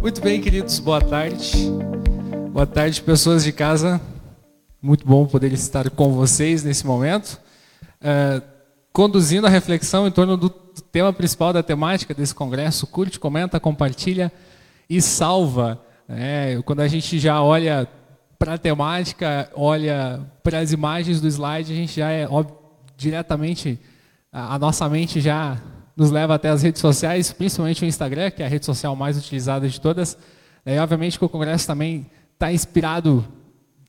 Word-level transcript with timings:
Muito 0.00 0.22
bem, 0.22 0.40
queridos, 0.40 0.78
boa 0.78 0.98
tarde. 0.98 1.70
Boa 2.50 2.66
tarde, 2.66 3.02
pessoas 3.02 3.44
de 3.44 3.52
casa. 3.52 4.00
Muito 4.80 5.06
bom 5.06 5.26
poder 5.26 5.52
estar 5.52 5.90
com 5.90 6.14
vocês 6.14 6.64
nesse 6.64 6.86
momento, 6.86 7.38
uh, 8.00 8.42
conduzindo 8.94 9.46
a 9.46 9.50
reflexão 9.50 10.08
em 10.08 10.10
torno 10.10 10.38
do 10.38 10.48
tema 10.48 11.12
principal 11.12 11.52
da 11.52 11.62
temática 11.62 12.14
desse 12.14 12.34
congresso. 12.34 12.86
Curte, 12.86 13.20
comenta, 13.20 13.60
compartilha 13.60 14.32
e 14.88 15.02
salva. 15.02 15.78
É, 16.08 16.58
quando 16.64 16.80
a 16.80 16.88
gente 16.88 17.18
já 17.18 17.42
olha 17.42 17.86
para 18.38 18.54
a 18.54 18.58
temática, 18.58 19.50
olha 19.54 20.26
para 20.42 20.60
as 20.60 20.72
imagens 20.72 21.20
do 21.20 21.28
slide, 21.28 21.70
a 21.70 21.76
gente 21.76 21.96
já 21.96 22.10
é 22.10 22.26
diretamente, 22.96 23.78
a, 24.32 24.54
a 24.54 24.58
nossa 24.58 24.88
mente 24.88 25.20
já 25.20 25.60
nos 26.00 26.10
leva 26.10 26.34
até 26.34 26.48
as 26.48 26.62
redes 26.62 26.80
sociais, 26.80 27.30
principalmente 27.30 27.84
o 27.84 27.86
Instagram, 27.86 28.30
que 28.30 28.42
é 28.42 28.46
a 28.46 28.48
rede 28.48 28.64
social 28.64 28.96
mais 28.96 29.18
utilizada 29.18 29.68
de 29.68 29.78
todas. 29.78 30.16
E, 30.64 30.78
obviamente 30.78 31.18
que 31.18 31.24
o 31.26 31.28
Congresso 31.28 31.66
também 31.66 32.06
está 32.32 32.50
inspirado 32.50 33.22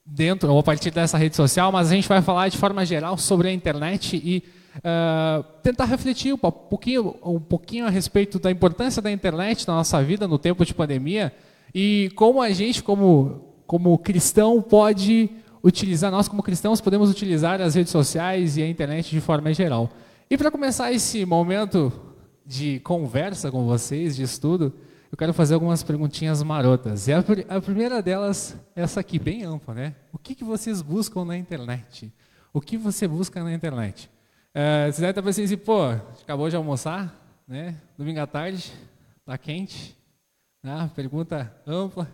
dentro 0.06 0.52
ou 0.52 0.60
a 0.60 0.64
partir 0.64 0.92
dessa 0.92 1.18
rede 1.18 1.38
social, 1.38 1.72
mas 1.72 1.90
a 1.90 1.96
gente 1.96 2.10
vai 2.10 2.22
falar 2.22 2.50
de 2.50 2.58
forma 2.58 2.86
geral 2.86 3.18
sobre 3.18 3.48
a 3.48 3.54
internet 3.54 4.18
e 4.18 4.44
uh, 4.80 5.42
tentar 5.64 5.86
refletir 5.86 6.34
um 6.34 6.38
pouquinho, 6.38 7.16
um 7.24 7.40
pouquinho 7.40 7.88
a 7.88 7.90
respeito 7.90 8.40
da 8.40 8.52
importância 8.52 9.02
da 9.02 9.10
internet 9.10 9.66
na 9.66 9.76
nossa 9.76 10.04
vida 10.04 10.28
no 10.28 10.38
tempo 10.38 10.66
de 10.66 10.74
pandemia 10.74 11.32
e 11.74 12.12
como 12.18 12.42
a 12.42 12.52
gente, 12.52 12.84
como, 12.84 13.56
como 13.66 13.98
cristão, 13.98 14.62
pode 14.62 15.30
utilizar, 15.64 16.12
nós 16.12 16.28
como 16.28 16.44
cristãos 16.44 16.82
podemos 16.82 17.10
utilizar 17.10 17.62
as 17.62 17.76
redes 17.76 17.94
sociais 17.94 18.58
e 18.58 18.64
a 18.64 18.68
internet 18.68 19.12
de 19.12 19.22
forma 19.22 19.54
geral. 19.54 19.90
E 20.30 20.38
para 20.38 20.50
começar 20.50 20.94
esse 20.94 21.26
momento 21.26 21.92
de 22.52 22.82
conversa 22.82 23.50
com 23.50 23.66
vocês, 23.66 24.18
de 24.18 24.24
estudo, 24.24 24.74
eu 25.10 25.18
quero 25.18 25.34
fazer 25.34 25.54
algumas 25.54 25.82
perguntinhas 25.84 26.44
marotas. 26.44 27.08
E 27.08 27.14
a, 27.14 27.24
a 27.48 27.62
primeira 27.62 28.02
delas 28.02 28.58
é 28.76 28.82
essa 28.82 29.00
aqui, 29.00 29.18
bem 29.18 29.44
ampla, 29.44 29.74
né? 29.74 29.96
O 30.12 30.18
que, 30.18 30.36
que 30.36 30.44
vocês 30.44 30.82
buscam 30.82 31.24
na 31.24 31.38
internet? 31.38 32.12
O 32.54 32.60
que 32.60 32.76
você 32.76 33.08
busca 33.08 33.42
na 33.42 33.54
internet? 33.54 34.12
É, 34.54 34.92
você 34.92 35.00
deve 35.00 35.12
estar 35.12 35.22
pensando 35.22 35.46
assim, 35.46 35.56
pô, 35.58 35.92
acabou 36.22 36.50
de 36.50 36.58
almoçar, 36.58 37.16
né? 37.48 37.78
Domingo 37.98 38.20
à 38.20 38.28
tarde, 38.28 38.70
tá 39.26 39.38
quente, 39.38 39.96
né? 40.62 40.92
Pergunta 40.94 41.56
ampla. 41.66 42.14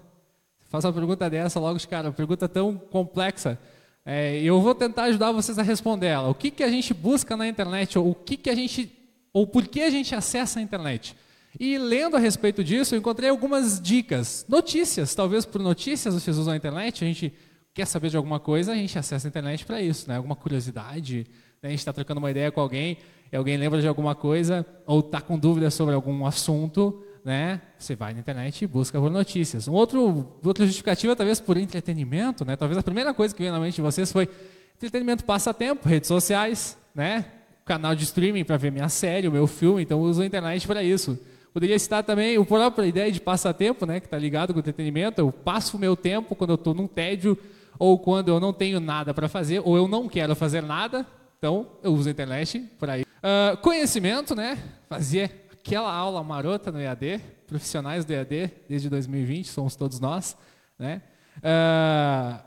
Faça 0.69 0.87
uma 0.87 0.93
pergunta 0.93 1.27
dessa 1.31 1.59
logo 1.59 1.79
de 1.79 1.87
cara, 1.87 2.09
uma 2.09 2.13
pergunta 2.13 2.47
tão 2.47 2.77
complexa. 2.77 3.57
É, 4.05 4.39
eu 4.39 4.61
vou 4.61 4.75
tentar 4.75 5.05
ajudar 5.05 5.31
vocês 5.31 5.57
a 5.57 5.63
responder 5.63 6.07
ela. 6.07 6.29
O 6.29 6.35
que, 6.35 6.51
que 6.51 6.63
a 6.63 6.69
gente 6.69 6.93
busca 6.93 7.35
na 7.35 7.47
internet? 7.47 7.97
Ou 7.97 8.11
o 8.11 8.15
que, 8.15 8.37
que 8.37 8.51
a 8.51 8.55
gente, 8.55 8.85
ou 9.33 9.45
por 9.45 9.67
que 9.67 9.81
a 9.81 9.89
gente 9.89 10.13
acessa 10.15 10.59
a 10.59 10.61
internet? 10.61 11.15
E 11.59 11.77
lendo 11.77 12.15
a 12.15 12.19
respeito 12.19 12.63
disso, 12.63 12.93
eu 12.93 12.99
encontrei 12.99 13.29
algumas 13.29 13.81
dicas, 13.81 14.45
notícias. 14.47 15.15
Talvez 15.15 15.45
por 15.45 15.61
notícias 15.61 16.13
vocês 16.13 16.37
usam 16.37 16.53
a 16.53 16.57
internet. 16.57 17.03
A 17.03 17.07
gente 17.07 17.33
quer 17.73 17.85
saber 17.85 18.09
de 18.09 18.17
alguma 18.17 18.39
coisa, 18.39 18.71
a 18.71 18.75
gente 18.75 18.97
acessa 18.97 19.27
a 19.27 19.29
internet 19.29 19.65
para 19.65 19.81
isso, 19.81 20.07
né? 20.07 20.17
Alguma 20.17 20.35
curiosidade. 20.35 21.25
Né? 21.61 21.69
A 21.69 21.69
gente 21.69 21.79
está 21.79 21.93
trocando 21.93 22.19
uma 22.19 22.29
ideia 22.29 22.51
com 22.51 22.61
alguém, 22.61 22.97
e 23.31 23.35
alguém 23.35 23.57
lembra 23.57 23.81
de 23.81 23.87
alguma 23.87 24.15
coisa 24.15 24.65
ou 24.85 24.99
está 24.99 25.19
com 25.19 25.37
dúvida 25.37 25.69
sobre 25.69 25.93
algum 25.93 26.25
assunto 26.25 27.03
né? 27.27 27.61
Você 27.77 27.93
vai 27.93 28.13
na 28.13 28.21
internet 28.21 28.61
e 28.61 28.67
busca 28.67 28.97
por 28.97 29.11
notícias. 29.11 29.67
Um 29.67 29.73
outro, 29.73 30.39
outra 30.41 30.65
justificativa, 30.65 31.13
talvez 31.13 31.41
por 31.41 31.57
entretenimento, 31.57 32.45
né? 32.45 32.55
Talvez 32.55 32.77
a 32.77 32.81
primeira 32.81 33.13
coisa 33.13 33.35
que 33.35 33.41
veio 33.41 33.51
na 33.51 33.59
mente 33.59 33.75
de 33.75 33.81
vocês 33.81 34.09
foi 34.09 34.29
entretenimento, 34.77 35.25
passatempo, 35.25 35.89
redes 35.89 36.07
sociais, 36.07 36.77
né? 36.95 37.25
Canal 37.67 37.93
de 37.93 38.05
streaming 38.05 38.45
para 38.45 38.55
ver 38.55 38.71
minha 38.71 38.87
série, 38.87 39.27
o 39.27 39.31
meu 39.31 39.45
filme, 39.45 39.83
então 39.83 39.99
eu 39.99 40.05
uso 40.05 40.21
a 40.21 40.25
internet 40.25 40.65
para 40.65 40.81
isso. 40.81 41.19
Poderia 41.53 41.77
citar 41.77 42.01
também 42.01 42.37
a 42.37 42.45
própria 42.45 42.85
ideia 42.85 43.11
de 43.11 43.19
passatempo, 43.19 43.85
né? 43.85 43.99
Que 43.99 44.07
está 44.07 44.17
ligado 44.17 44.53
com 44.53 44.57
o 44.57 44.61
entretenimento. 44.61 45.19
Eu 45.19 45.33
passo 45.33 45.75
o 45.75 45.79
meu 45.79 45.95
tempo 45.95 46.33
quando 46.33 46.51
eu 46.51 46.55
estou 46.55 46.73
num 46.73 46.87
tédio 46.87 47.37
ou 47.77 47.99
quando 47.99 48.29
eu 48.29 48.39
não 48.39 48.53
tenho 48.53 48.79
nada 48.79 49.13
para 49.13 49.27
fazer 49.27 49.61
ou 49.65 49.75
eu 49.75 49.85
não 49.85 50.07
quero 50.07 50.33
fazer 50.33 50.61
nada. 50.61 51.05
Então 51.37 51.67
eu 51.83 51.93
uso 51.93 52.07
a 52.07 52.11
internet 52.11 52.59
para 52.79 52.99
isso. 52.99 53.07
Uh, 53.17 53.57
conhecimento, 53.57 54.33
né? 54.33 54.57
Fazer 54.87 55.47
aquela 55.51 55.91
aula 55.91 56.23
marota 56.23 56.71
no 56.71 56.79
EAD, 56.79 57.19
profissionais 57.47 58.05
do 58.05 58.13
EAD 58.13 58.51
desde 58.69 58.89
2020, 58.89 59.47
somos 59.47 59.75
todos 59.75 59.99
nós, 59.99 60.37
né? 60.79 61.01
Uh, 61.39 62.39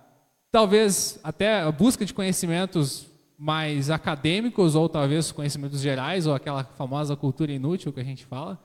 talvez 0.51 1.19
até 1.23 1.61
a 1.61 1.71
busca 1.71 2.07
de 2.07 2.15
conhecimentos 2.15 3.10
mais 3.43 3.89
acadêmicos 3.89 4.75
ou 4.75 4.87
talvez 4.87 5.33
conhecimentos 5.33 5.81
gerais 5.81 6.27
ou 6.27 6.35
aquela 6.35 6.63
famosa 6.63 7.17
cultura 7.17 7.51
inútil 7.51 7.91
que 7.91 7.99
a 7.99 8.05
gente 8.05 8.27
fala, 8.27 8.63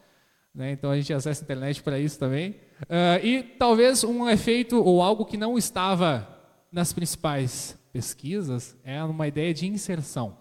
né? 0.53 0.73
Então 0.73 0.91
a 0.91 0.97
gente 0.97 1.13
acessa 1.13 1.41
a 1.41 1.45
internet 1.45 1.81
para 1.81 1.97
isso 1.97 2.19
também 2.19 2.49
uh, 2.81 3.25
e 3.25 3.41
talvez 3.41 4.03
um 4.03 4.29
efeito 4.29 4.83
ou 4.83 5.01
algo 5.01 5.23
que 5.23 5.37
não 5.37 5.57
estava 5.57 6.27
nas 6.69 6.91
principais 6.91 7.79
pesquisas 7.93 8.75
é 8.83 9.01
uma 9.01 9.29
ideia 9.29 9.53
de 9.53 9.65
inserção. 9.65 10.37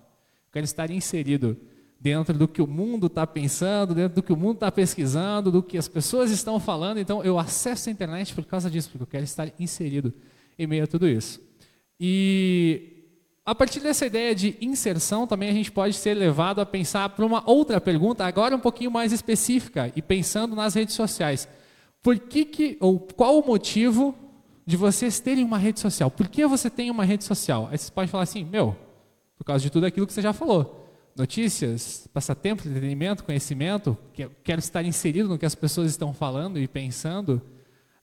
quero 0.53 0.65
estar 0.65 0.91
inserido 0.91 1.57
dentro 2.01 2.37
do 2.37 2.49
que 2.49 2.61
o 2.61 2.67
mundo 2.67 3.07
está 3.07 3.25
pensando, 3.25 3.95
dentro 3.95 4.17
do 4.17 4.23
que 4.23 4.33
o 4.33 4.37
mundo 4.37 4.55
está 4.55 4.73
pesquisando, 4.73 5.53
do 5.53 5.63
que 5.63 5.79
as 5.79 5.87
pessoas 5.87 6.33
estão 6.33 6.59
falando. 6.59 6.99
Então, 6.99 7.23
eu 7.23 7.39
acesso 7.39 7.89
a 7.89 7.93
internet 7.93 8.35
por 8.35 8.45
causa 8.45 8.69
disso, 8.69 8.91
porque 8.91 9.05
eu 9.05 9.07
quero 9.07 9.25
estar 9.25 9.49
inserido 9.61 10.13
em 10.59 10.67
meio 10.67 10.85
a 10.85 10.87
tudo 10.87 11.09
isso. 11.09 11.41
E 11.99 12.94
a 13.45 13.55
partir 13.55 13.81
dessa 13.81 14.07
ideia 14.07 14.35
de 14.35 14.57
inserção, 14.61 15.27
também 15.27 15.51
a 15.51 15.53
gente 15.53 15.71
pode 15.71 15.95
ser 15.95 16.15
levado 16.15 16.61
a 16.61 16.67
pensar 16.67 17.09
para 17.11 17.25
uma 17.25 17.43
outra 17.49 17.81
pergunta, 17.81 18.25
agora 18.25 18.57
um 18.57 18.61
pouquinho 18.61 18.91
mais 18.91 19.13
específica, 19.13 19.93
e 19.95 20.01
pensando 20.01 20.57
nas 20.57 20.75
redes 20.75 20.95
sociais. 20.95 21.49
Por 22.03 22.19
que, 22.19 22.45
que 22.45 22.77
ou 22.81 22.99
qual 22.99 23.39
o 23.39 23.47
motivo 23.47 24.15
de 24.67 24.77
vocês 24.77 25.21
terem 25.21 25.45
uma 25.45 25.59
rede 25.59 25.81
social? 25.81 26.11
Por 26.11 26.29
que 26.29 26.47
você 26.47 26.71
tem 26.71 26.91
uma 26.91 27.05
rede 27.05 27.25
social? 27.25 27.69
Aí 27.71 27.77
você 27.77 27.91
pode 27.91 28.11
falar 28.11 28.25
assim, 28.25 28.45
meu, 28.45 28.77
por 29.37 29.45
causa 29.45 29.63
de 29.63 29.71
tudo 29.71 29.85
aquilo 29.85 30.07
que 30.07 30.13
você 30.13 30.23
já 30.23 30.33
falou 30.33 30.85
notícias, 31.17 32.09
passatempo, 32.13 32.67
entretenimento, 32.67 33.25
conhecimento, 33.25 33.97
quero 34.43 34.59
estar 34.59 34.83
inserido 34.83 35.29
no 35.29 35.39
que 35.39 35.47
as 35.47 35.55
pessoas 35.55 35.91
estão 35.91 36.13
falando 36.13 36.59
e 36.59 36.67
pensando, 36.67 37.41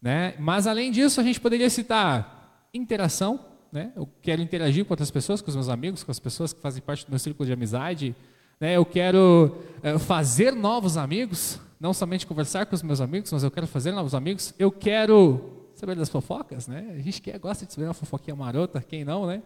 né? 0.01 0.33
Mas 0.39 0.65
além 0.65 0.91
disso, 0.91 1.19
a 1.19 1.23
gente 1.23 1.39
poderia 1.39 1.69
citar 1.69 2.69
interação, 2.73 3.39
né? 3.71 3.91
Eu 3.95 4.07
quero 4.21 4.41
interagir 4.41 4.85
com 4.85 4.93
outras 4.93 5.09
pessoas, 5.09 5.41
com 5.41 5.49
os 5.49 5.55
meus 5.55 5.69
amigos, 5.69 6.03
com 6.03 6.11
as 6.11 6.19
pessoas 6.19 6.51
que 6.53 6.59
fazem 6.59 6.81
parte 6.81 7.05
do 7.05 7.09
meu 7.09 7.19
círculo 7.19 7.45
de 7.45 7.53
amizade, 7.53 8.15
né? 8.59 8.75
Eu 8.75 8.85
quero 8.85 9.57
é, 9.81 9.97
fazer 9.97 10.53
novos 10.53 10.97
amigos, 10.97 11.59
não 11.79 11.93
somente 11.93 12.27
conversar 12.27 12.65
com 12.65 12.75
os 12.75 12.83
meus 12.83 13.01
amigos, 13.01 13.31
mas 13.31 13.43
eu 13.43 13.49
quero 13.49 13.65
fazer 13.65 13.91
novos 13.91 14.13
amigos. 14.13 14.53
Eu 14.59 14.71
quero 14.71 15.69
saber 15.75 15.95
das 15.95 16.09
fofocas, 16.09 16.67
né? 16.67 16.93
A 16.93 17.01
gente 17.01 17.21
quer, 17.21 17.39
gosta 17.39 17.65
de 17.65 17.73
saber 17.73 17.87
uma 17.87 17.93
fofoquinha 17.93 18.35
marota, 18.35 18.83
quem 18.87 19.03
não, 19.03 19.25
né? 19.25 19.41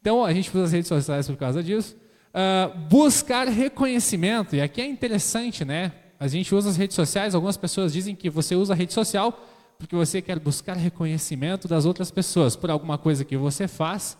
Então 0.00 0.24
a 0.24 0.32
gente 0.32 0.50
usa 0.50 0.64
as 0.64 0.72
redes 0.72 0.88
sociais 0.88 1.26
por 1.26 1.36
causa 1.36 1.62
disso. 1.62 1.96
Uh, 2.34 2.78
buscar 2.88 3.46
reconhecimento, 3.46 4.56
e 4.56 4.60
aqui 4.60 4.80
é 4.80 4.86
interessante, 4.86 5.64
né? 5.64 5.92
A 6.18 6.26
gente 6.26 6.54
usa 6.54 6.70
as 6.70 6.76
redes 6.76 6.94
sociais, 6.96 7.34
algumas 7.34 7.56
pessoas 7.56 7.92
dizem 7.92 8.14
que 8.14 8.28
você 8.28 8.54
usa 8.54 8.72
a 8.72 8.76
rede 8.76 8.92
social 8.92 9.38
porque 9.78 9.94
você 9.94 10.22
quer 10.22 10.38
buscar 10.38 10.76
reconhecimento 10.76 11.68
das 11.68 11.84
outras 11.84 12.10
pessoas 12.10 12.56
por 12.56 12.70
alguma 12.70 12.96
coisa 12.98 13.24
que 13.24 13.36
você 13.36 13.68
faz, 13.68 14.16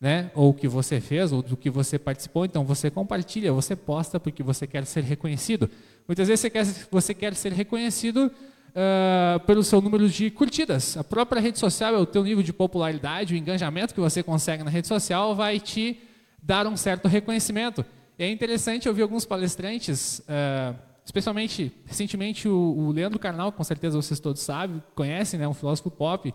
né? 0.00 0.30
Ou 0.34 0.52
que 0.52 0.68
você 0.68 1.00
fez, 1.00 1.32
ou 1.32 1.42
do 1.42 1.56
que 1.56 1.70
você 1.70 1.98
participou, 1.98 2.44
então 2.44 2.64
você 2.64 2.90
compartilha, 2.90 3.52
você 3.52 3.74
posta 3.74 4.20
porque 4.20 4.42
você 4.42 4.66
quer 4.66 4.84
ser 4.84 5.04
reconhecido. 5.04 5.70
Muitas 6.06 6.28
vezes 6.28 6.40
você 6.40 6.50
quer, 6.50 6.64
você 6.90 7.14
quer 7.14 7.34
ser 7.34 7.52
reconhecido 7.52 8.30
uh, 8.76 9.40
pelo 9.40 9.62
seu 9.62 9.80
número 9.80 10.08
de 10.08 10.30
curtidas. 10.30 10.96
A 10.96 11.04
própria 11.04 11.40
rede 11.40 11.58
social 11.58 11.94
é 11.94 11.98
o 11.98 12.06
teu 12.06 12.22
nível 12.22 12.42
de 12.42 12.52
popularidade, 12.52 13.34
o 13.34 13.36
engajamento 13.36 13.94
que 13.94 14.00
você 14.00 14.22
consegue 14.22 14.62
na 14.62 14.70
rede 14.70 14.86
social 14.86 15.34
vai 15.34 15.58
te 15.58 15.98
dar 16.42 16.66
um 16.66 16.76
certo 16.76 17.08
reconhecimento. 17.08 17.84
E 18.18 18.24
é 18.24 18.30
interessante 18.30 18.88
ouvir 18.88 19.02
alguns 19.02 19.24
palestrantes, 19.24 20.20
uh, 20.20 20.76
especialmente 21.06 21.72
recentemente 21.86 22.48
o, 22.48 22.58
o, 22.58 22.90
Leandro 22.90 23.16
Carnal, 23.16 23.52
com 23.52 23.62
certeza 23.62 23.96
vocês 23.96 24.18
todos 24.18 24.42
sabem, 24.42 24.82
conhecem, 24.92 25.38
né, 25.38 25.46
um 25.46 25.54
filósofo 25.54 25.88
pop. 25.88 26.34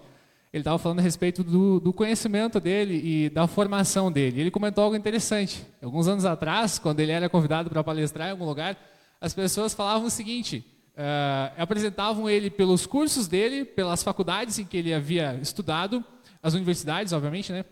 Ele 0.53 0.61
estava 0.61 0.77
falando 0.77 0.99
a 0.99 1.01
respeito 1.01 1.43
do, 1.43 1.79
do, 1.79 1.91
conhecimento 1.91 2.57
dele 2.57 3.01
e 3.03 3.29
da 3.29 3.47
formação 3.47 4.09
dele. 4.09 4.39
Ele 4.39 4.51
comentou 4.51 4.83
algo 4.83 4.95
interessante. 4.95 5.65
Alguns 5.81 6.07
anos 6.07 6.25
atrás, 6.25 6.79
quando 6.79 7.01
ele 7.01 7.11
era 7.11 7.29
convidado 7.29 7.69
para 7.69 7.83
palestrar 7.83 8.29
em 8.29 8.31
algum 8.31 8.45
lugar, 8.45 8.77
as 9.19 9.33
pessoas 9.33 9.73
falavam 9.73 10.07
o 10.07 10.09
seguinte: 10.09 10.65
uh, 10.93 11.53
apresentavam 11.61 12.29
ele 12.29 12.49
pelos 12.49 12.85
cursos 12.85 13.27
dele, 13.27 13.63
pelas 13.63 14.03
faculdades 14.03 14.57
em 14.57 14.65
que 14.65 14.75
ele 14.77 14.93
havia 14.93 15.37
estudado, 15.41 16.03
as 16.41 16.53
universidades, 16.53 17.13
obviamente, 17.13 17.51
né? 17.51 17.63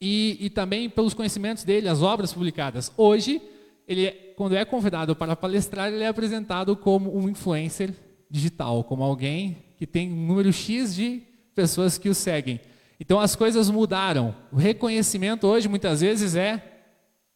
e, 0.00 0.36
e 0.40 0.50
também 0.50 0.90
pelos 0.90 1.14
conhecimentos 1.14 1.64
dele, 1.64 1.88
as 1.88 2.02
obras 2.02 2.32
publicadas. 2.32 2.92
Hoje, 2.96 3.40
ele, 3.86 4.10
quando 4.36 4.56
é 4.56 4.64
convidado 4.64 5.14
para 5.14 5.36
palestrar, 5.36 5.88
ele 5.88 6.02
é 6.02 6.08
apresentado 6.08 6.76
como 6.76 7.16
um 7.16 7.28
influencer 7.28 7.94
digital, 8.30 8.82
como 8.84 9.02
alguém 9.02 9.64
que 9.76 9.86
tem 9.86 10.12
um 10.12 10.26
número 10.26 10.52
X 10.52 10.94
de 10.94 11.22
pessoas 11.54 11.98
que 11.98 12.08
o 12.08 12.14
seguem. 12.14 12.60
Então 12.98 13.20
as 13.20 13.36
coisas 13.36 13.70
mudaram. 13.70 14.34
O 14.50 14.56
reconhecimento 14.56 15.46
hoje 15.46 15.68
muitas 15.68 16.00
vezes 16.00 16.34
é, 16.34 16.62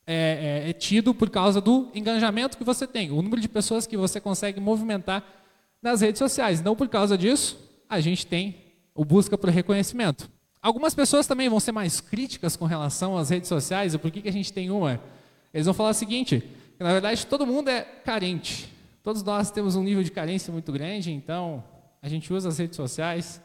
é, 0.06 0.64
é, 0.66 0.70
é 0.70 0.72
tido 0.72 1.14
por 1.14 1.30
causa 1.30 1.60
do 1.60 1.88
engajamento 1.94 2.56
que 2.56 2.64
você 2.64 2.86
tem, 2.86 3.10
o 3.10 3.22
número 3.22 3.40
de 3.40 3.48
pessoas 3.48 3.86
que 3.86 3.96
você 3.96 4.20
consegue 4.20 4.60
movimentar 4.60 5.24
nas 5.82 6.00
redes 6.00 6.18
sociais. 6.18 6.60
Então, 6.60 6.76
por 6.76 6.88
causa 6.88 7.16
disso, 7.16 7.58
a 7.88 8.00
gente 8.00 8.26
tem 8.26 8.56
o 8.94 9.04
busca 9.04 9.38
por 9.38 9.48
reconhecimento. 9.50 10.30
Algumas 10.62 10.94
pessoas 10.94 11.26
também 11.26 11.48
vão 11.48 11.58
ser 11.58 11.72
mais 11.72 12.00
críticas 12.00 12.54
com 12.54 12.66
relação 12.66 13.16
às 13.16 13.30
redes 13.30 13.48
sociais 13.48 13.94
e 13.94 13.98
por 13.98 14.10
que, 14.10 14.20
que 14.20 14.28
a 14.28 14.32
gente 14.32 14.52
tem 14.52 14.70
uma. 14.70 15.00
Eles 15.52 15.66
vão 15.66 15.74
falar 15.74 15.90
o 15.90 15.94
seguinte: 15.94 16.42
que 16.76 16.82
na 16.82 16.92
verdade 16.92 17.26
todo 17.26 17.46
mundo 17.46 17.68
é 17.68 17.82
carente. 17.82 18.72
Todos 19.02 19.22
nós 19.22 19.50
temos 19.50 19.76
um 19.76 19.82
nível 19.82 20.02
de 20.02 20.10
carência 20.10 20.52
muito 20.52 20.70
grande, 20.72 21.10
então 21.10 21.64
a 22.02 22.08
gente 22.08 22.32
usa 22.32 22.48
as 22.48 22.58
redes 22.58 22.76
sociais 22.76 23.42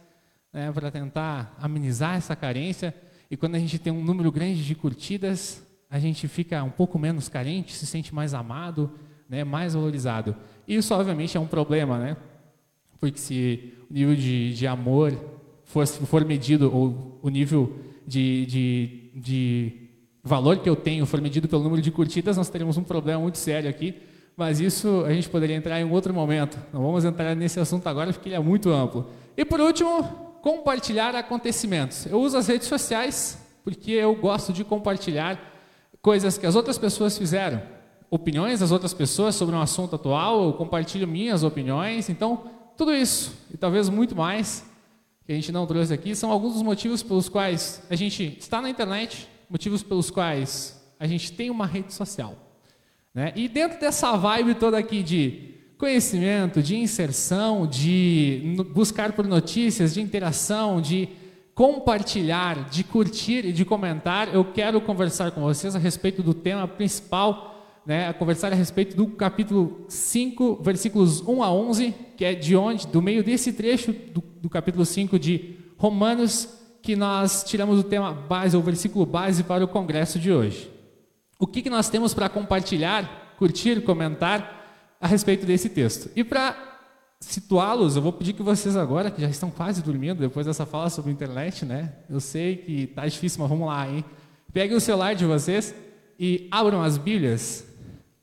né, 0.51 0.71
para 0.71 0.91
tentar 0.91 1.55
amenizar 1.59 2.15
essa 2.15 2.35
carência. 2.35 2.93
E 3.29 3.35
quando 3.35 3.55
a 3.55 3.59
gente 3.59 3.79
tem 3.79 3.91
um 3.91 4.03
número 4.03 4.31
grande 4.31 4.63
de 4.63 4.75
curtidas, 4.75 5.65
a 5.89 5.99
gente 5.99 6.27
fica 6.27 6.63
um 6.63 6.69
pouco 6.69 6.99
menos 6.99 7.27
carente, 7.29 7.73
se 7.73 7.85
sente 7.85 8.13
mais 8.13 8.33
amado, 8.33 8.91
né, 9.29 9.43
mais 9.43 9.73
valorizado. 9.73 10.35
Isso, 10.67 10.93
obviamente, 10.93 11.35
é 11.35 11.39
um 11.39 11.47
problema, 11.47 11.97
né? 11.97 12.17
Porque 12.99 13.17
se 13.17 13.73
o 13.89 13.93
nível 13.93 14.15
de, 14.15 14.53
de 14.53 14.67
amor 14.67 15.17
for, 15.63 15.85
for 15.85 16.25
medido, 16.25 16.73
ou 16.73 17.19
o 17.21 17.29
nível 17.29 17.79
de, 18.07 18.45
de, 18.45 19.11
de 19.15 19.84
valor 20.25 20.57
que 20.57 20.67
eu 20.67 20.75
tenho 20.75 21.05
for 21.05 21.21
medido 21.21 21.47
pelo 21.47 21.63
número 21.63 21.81
de 21.81 21.91
curtidas, 21.91 22.35
nós 22.35 22.49
teremos 22.49 22.77
um 22.77 22.83
problema 22.83 23.21
muito 23.21 23.37
sério 23.37 23.69
aqui. 23.69 23.95
Mas 24.35 24.59
isso 24.59 25.05
a 25.05 25.13
gente 25.13 25.29
poderia 25.29 25.55
entrar 25.55 25.79
em 25.79 25.85
um 25.85 25.91
outro 25.91 26.13
momento. 26.13 26.59
Não 26.73 26.81
vamos 26.81 27.05
entrar 27.05 27.35
nesse 27.35 27.59
assunto 27.59 27.87
agora 27.87 28.11
porque 28.11 28.27
ele 28.27 28.35
é 28.35 28.39
muito 28.39 28.69
amplo. 28.69 29.07
E 29.37 29.45
por 29.45 29.61
último, 29.61 30.03
compartilhar 30.41 31.15
acontecimentos. 31.15 32.05
Eu 32.07 32.19
uso 32.19 32.35
as 32.35 32.47
redes 32.47 32.67
sociais 32.67 33.37
porque 33.63 33.91
eu 33.91 34.13
gosto 34.15 34.51
de 34.51 34.63
compartilhar 34.63 35.39
coisas 36.01 36.37
que 36.37 36.45
as 36.45 36.55
outras 36.55 36.77
pessoas 36.77 37.17
fizeram, 37.17 37.61
opiniões 38.11 38.59
das 38.59 38.71
outras 38.71 38.93
pessoas 38.93 39.33
sobre 39.33 39.55
um 39.55 39.61
assunto 39.61 39.95
atual, 39.95 40.45
eu 40.45 40.53
compartilho 40.53 41.07
minhas 41.07 41.41
opiniões. 41.41 42.09
Então, 42.09 42.43
tudo 42.77 42.93
isso 42.93 43.33
e 43.51 43.57
talvez 43.57 43.89
muito 43.89 44.15
mais 44.15 44.65
que 45.25 45.31
a 45.31 45.35
gente 45.35 45.51
não 45.51 45.65
trouxe 45.65 45.93
aqui 45.93 46.15
são 46.15 46.29
alguns 46.29 46.53
dos 46.53 46.61
motivos 46.61 47.01
pelos 47.01 47.27
quais 47.27 47.81
a 47.89 47.95
gente 47.95 48.37
está 48.39 48.61
na 48.61 48.69
internet, 48.69 49.27
motivos 49.49 49.83
pelos 49.83 50.09
quais 50.09 50.81
a 50.99 51.07
gente 51.07 51.31
tem 51.31 51.49
uma 51.49 51.65
rede 51.65 51.93
social. 51.93 52.35
Né? 53.13 53.31
E 53.35 53.47
dentro 53.47 53.79
dessa 53.79 54.15
vibe 54.17 54.55
toda 54.55 54.77
aqui 54.77 55.01
de 55.01 55.55
conhecimento, 55.77 56.61
de 56.61 56.77
inserção, 56.77 57.67
de 57.67 58.55
buscar 58.73 59.13
por 59.13 59.25
notícias, 59.25 59.93
de 59.93 60.01
interação, 60.01 60.81
de 60.81 61.09
compartilhar, 61.53 62.69
de 62.69 62.83
curtir 62.83 63.45
e 63.45 63.53
de 63.53 63.63
comentar, 63.63 64.33
eu 64.33 64.43
quero 64.43 64.81
conversar 64.81 65.31
com 65.31 65.41
vocês 65.41 65.75
a 65.75 65.79
respeito 65.79 66.21
do 66.21 66.33
tema 66.33 66.67
principal, 66.67 67.81
né, 67.85 68.09
a 68.09 68.13
conversar 68.13 68.51
a 68.51 68.55
respeito 68.55 68.95
do 68.95 69.07
capítulo 69.07 69.85
5, 69.87 70.59
versículos 70.61 71.21
1 71.21 71.43
a 71.43 71.51
11, 71.51 71.95
que 72.17 72.25
é 72.25 72.33
de 72.33 72.55
onde, 72.55 72.87
do 72.87 73.01
meio 73.01 73.23
desse 73.23 73.53
trecho 73.53 73.93
do, 73.93 74.23
do 74.41 74.49
capítulo 74.49 74.85
5 74.85 75.17
de 75.17 75.55
Romanos, 75.77 76.64
que 76.85 76.95
nós 76.95 77.43
tiramos 77.43 77.79
o 77.79 77.83
tema 77.83 78.13
base, 78.13 78.55
o 78.55 78.61
versículo 78.61 79.07
base 79.07 79.43
para 79.43 79.65
o 79.65 79.67
congresso 79.67 80.19
de 80.19 80.31
hoje. 80.31 80.71
O 81.39 81.47
que, 81.47 81.63
que 81.63 81.69
nós 81.69 81.89
temos 81.89 82.13
para 82.13 82.29
compartilhar, 82.29 83.33
curtir, 83.39 83.81
comentar 83.81 84.95
a 85.01 85.07
respeito 85.07 85.47
desse 85.47 85.67
texto? 85.67 86.11
E 86.15 86.23
para 86.23 86.55
situá-los, 87.19 87.95
eu 87.95 88.03
vou 88.03 88.13
pedir 88.13 88.33
que 88.33 88.43
vocês 88.43 88.77
agora, 88.77 89.09
que 89.09 89.19
já 89.19 89.27
estão 89.27 89.49
quase 89.49 89.81
dormindo 89.81 90.19
depois 90.19 90.45
dessa 90.45 90.63
fala 90.63 90.91
sobre 90.91 91.11
internet, 91.11 91.65
né? 91.65 91.91
Eu 92.07 92.19
sei 92.19 92.57
que 92.57 92.85
tá 92.85 93.07
difícil, 93.07 93.41
mas 93.41 93.49
vamos 93.49 93.65
lá, 93.65 93.89
hein? 93.89 94.05
Peguem 94.53 94.77
o 94.77 94.79
celular 94.79 95.15
de 95.15 95.25
vocês 95.25 95.73
e 96.19 96.47
abram 96.51 96.83
as 96.83 96.99
Bíblias 96.99 97.65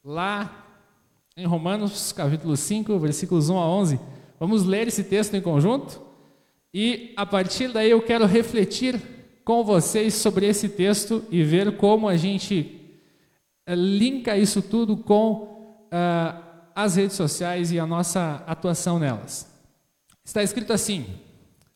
lá 0.04 0.68
em 1.36 1.46
Romanos 1.46 2.12
capítulo 2.12 2.56
5, 2.56 2.96
versículos 3.00 3.50
1 3.50 3.58
a 3.58 3.68
11. 3.68 4.00
Vamos 4.38 4.62
ler 4.62 4.86
esse 4.86 5.02
texto 5.02 5.34
em 5.34 5.40
conjunto 5.40 6.11
e 6.72 7.12
a 7.16 7.26
partir 7.26 7.68
daí 7.68 7.90
eu 7.90 8.00
quero 8.00 8.24
refletir 8.24 9.00
com 9.44 9.62
vocês 9.64 10.14
sobre 10.14 10.46
esse 10.46 10.68
texto 10.68 11.24
e 11.30 11.42
ver 11.42 11.76
como 11.76 12.08
a 12.08 12.16
gente 12.16 12.80
eh, 13.66 13.74
linka 13.74 14.36
isso 14.36 14.62
tudo 14.62 14.96
com 14.96 15.88
uh, 15.92 16.42
as 16.74 16.96
redes 16.96 17.16
sociais 17.16 17.72
e 17.72 17.78
a 17.78 17.86
nossa 17.86 18.42
atuação 18.46 18.98
nelas. 18.98 19.50
Está 20.24 20.42
escrito 20.42 20.72
assim: 20.72 21.06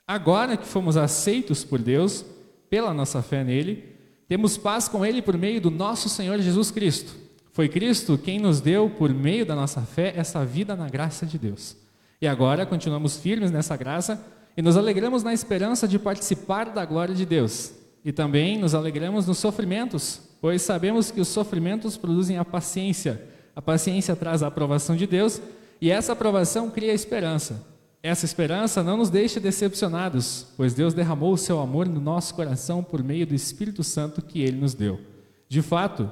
Agora 0.07 0.57
que 0.57 0.67
fomos 0.67 0.97
aceitos 0.97 1.65
por 1.65 1.81
Deus, 1.81 2.25
pela 2.71 2.95
nossa 2.95 3.21
fé 3.23 3.45
nele, 3.45 3.97
temos 4.29 4.57
paz 4.57 4.89
com 4.89 5.05
ele 5.05 5.21
por 5.21 5.37
meio 5.37 5.61
do 5.61 5.71
nosso 5.71 6.09
Senhor 6.09 6.39
Jesus 6.41 6.71
Cristo. 6.71 7.15
Foi 7.53 7.69
Cristo 7.69 8.19
quem 8.19 8.39
nos 8.39 8.61
deu, 8.61 8.91
por 8.91 9.13
meio 9.13 9.45
da 9.45 9.55
nossa 9.55 9.81
fé, 9.83 10.13
essa 10.17 10.45
vida 10.45 10.77
na 10.77 10.89
graça 10.89 11.27
de 11.27 11.39
Deus. 11.39 11.77
E 12.21 12.27
agora 12.27 12.65
continuamos 12.65 13.17
firmes 13.17 13.51
nessa 13.51 13.77
graça 13.77 14.23
e 14.56 14.62
nos 14.62 14.76
alegramos 14.76 15.23
na 15.23 15.35
esperança 15.35 15.87
de 15.87 15.99
participar 15.99 16.70
da 16.70 16.85
glória 16.85 17.14
de 17.14 17.26
Deus. 17.26 17.73
E 18.05 18.12
também 18.12 18.58
nos 18.58 18.75
alegramos 18.75 19.26
nos 19.26 19.38
sofrimentos, 19.38 20.20
pois 20.41 20.62
sabemos 20.62 21.11
que 21.11 21.20
os 21.20 21.29
sofrimentos 21.29 21.97
produzem 21.97 22.38
a 22.38 22.44
paciência 22.44 23.35
a 23.56 23.62
paciência 23.62 24.14
traz 24.14 24.43
a 24.43 24.49
aprovação 24.49 24.94
de 24.94 25.06
Deus 25.06 25.41
e 25.81 25.91
essa 25.91 26.12
aprovação 26.12 26.70
cria 26.70 26.93
esperança. 26.93 27.64
Essa 28.03 28.26
esperança 28.26 28.82
não 28.82 28.99
nos 28.99 29.08
deixa 29.08 29.41
decepcionados, 29.41 30.49
pois 30.59 30.75
Deus 30.75 30.93
derramou 30.93 31.32
o 31.32 31.38
seu 31.38 31.59
amor 31.59 31.88
no 31.88 31.99
nosso 31.99 32.35
coração 32.35 32.85
por 32.85 33.02
meio 33.02 33.26
do 33.26 33.35
Espírito 33.35 33.82
Santo 33.82 34.20
que 34.20 34.43
ele 34.43 34.61
nos 34.61 34.75
deu. 34.75 35.00
De 35.49 35.62
fato, 35.62 36.11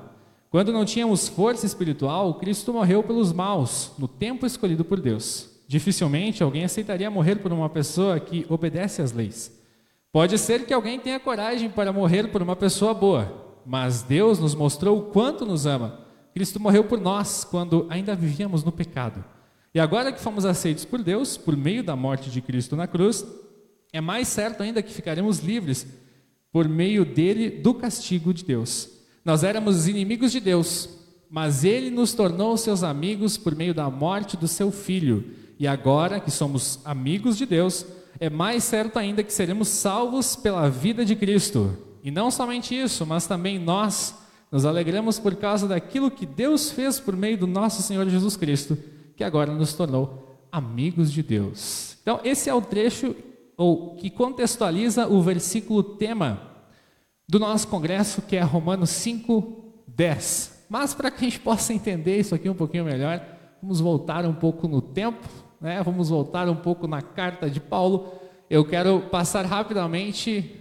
quando 0.51 0.73
não 0.73 0.87
tínhamos 0.87 1.29
força 1.29 1.67
espiritual, 1.67 2.35
Cristo 2.37 2.73
morreu 2.73 3.03
pelos 3.03 3.31
maus, 3.31 3.93
no 3.99 4.09
tempo 4.09 4.47
escolhido 4.47 4.83
por 4.83 4.99
Deus. 4.99 5.51
Dificilmente 5.67 6.43
alguém 6.43 6.65
aceitaria 6.65 7.11
morrer 7.11 7.37
por 7.37 7.53
uma 7.53 7.69
pessoa 7.69 8.21
que 8.21 8.47
obedece 8.49 9.03
às 9.03 9.13
leis. 9.13 9.53
Pode 10.13 10.39
ser 10.39 10.65
que 10.67 10.73
alguém 10.73 11.01
tenha 11.01 11.19
coragem 11.19 11.69
para 11.69 11.93
morrer 11.93 12.29
por 12.29 12.43
uma 12.43 12.55
pessoa 12.55 12.95
boa, 12.95 13.61
mas 13.67 14.03
Deus 14.03 14.39
nos 14.39 14.55
mostrou 14.55 14.99
o 14.99 15.03
quanto 15.05 15.45
nos 15.45 15.67
ama 15.67 16.05
Cristo 16.35 16.59
morreu 16.59 16.83
por 16.83 17.01
nós 17.01 17.45
quando 17.45 17.87
ainda 17.89 18.17
vivíamos 18.17 18.65
no 18.65 18.73
pecado. 18.73 19.25
E 19.73 19.79
agora 19.79 20.13
que 20.13 20.21
fomos 20.21 20.45
aceitos 20.45 20.85
por 20.85 21.01
Deus, 21.01 21.37
por 21.37 21.57
meio 21.57 21.83
da 21.85 21.95
morte 21.95 22.29
de 22.29 22.41
Cristo 22.41 22.75
na 22.75 22.89
cruz, 22.89 23.25
é 23.93 24.01
mais 24.01 24.27
certo 24.27 24.61
ainda 24.61 24.83
que 24.83 24.93
ficaremos 24.93 25.39
livres 25.39 25.87
por 26.51 26.69
meio 26.69 27.05
dele 27.05 27.51
do 27.51 27.73
castigo 27.73 28.35
de 28.35 28.45
Deus. 28.45 28.91
Nós 29.25 29.45
éramos 29.45 29.87
inimigos 29.87 30.33
de 30.33 30.41
Deus, 30.41 30.89
mas 31.31 31.63
ele 31.63 31.89
nos 31.89 32.13
tornou 32.13 32.57
seus 32.57 32.83
amigos 32.83 33.39
por 33.39 33.55
meio 33.55 33.73
da 33.73 33.89
morte 33.89 34.37
do 34.37 34.49
seu 34.49 34.73
filho. 34.73 35.25
E 35.65 35.67
agora 35.67 36.21
que 36.21 36.31
somos 36.31 36.79
amigos 36.85 37.39
de 37.39 37.47
Deus, 37.47 37.87
é 38.21 38.29
mais 38.29 38.65
certo 38.65 38.99
ainda 38.99 39.23
que 39.23 39.33
seremos 39.33 39.69
salvos 39.69 40.37
pela 40.37 40.69
vida 40.69 41.07
de 41.07 41.17
Cristo. 41.17 41.75
E 42.03 42.11
não 42.11 42.31
somente 42.31 42.79
isso, 42.79 43.07
mas 43.07 43.27
também 43.27 43.59
nós 43.59 44.15
nos 44.53 44.67
alegramos 44.67 45.19
por 45.19 45.35
causa 45.37 45.67
daquilo 45.67 46.11
que 46.11 46.27
Deus 46.27 46.71
fez 46.71 47.01
por 47.01 47.17
meio 47.17 47.39
do 47.39 47.47
nosso 47.47 47.81
Senhor 47.81 48.07
Jesus 48.11 48.37
Cristo, 48.37 48.77
que 49.17 49.25
agora 49.25 49.55
nos 49.55 49.73
tornou 49.73 50.39
amigos 50.53 51.11
de 51.11 51.23
Deus. 51.23 51.97
Então, 52.03 52.21
esse 52.23 52.51
é 52.51 52.55
o 52.55 52.61
trecho 52.61 53.17
ou 53.57 53.97
que 53.97 54.11
contextualiza 54.11 55.09
o 55.09 55.23
versículo 55.23 55.83
tema 55.83 56.43
do 57.27 57.39
nosso 57.39 57.69
congresso, 57.69 58.21
que 58.21 58.37
é 58.37 58.43
Romanos 58.43 58.91
5, 58.91 59.65
10. 59.89 60.67
Mas 60.69 60.93
para 60.93 61.11
que 61.11 61.25
a 61.25 61.31
gente 61.31 61.41
possa 61.41 61.73
entender 61.73 62.19
isso 62.19 62.35
aqui 62.35 62.51
um 62.51 62.55
pouquinho 62.55 62.85
melhor, 62.85 63.25
vamos 63.63 63.81
voltar 63.81 64.27
um 64.27 64.35
pouco 64.35 64.69
no 64.69 64.83
tempo, 64.83 65.27
né? 65.65 65.83
vamos 65.83 66.11
voltar 66.11 66.47
um 66.47 66.55
pouco 66.55 66.87
na 66.87 67.01
carta 67.01 67.49
de 67.49 67.59
Paulo. 67.59 68.13
Eu 68.51 68.67
quero 68.67 69.01
passar 69.01 69.47
rapidamente 69.47 70.61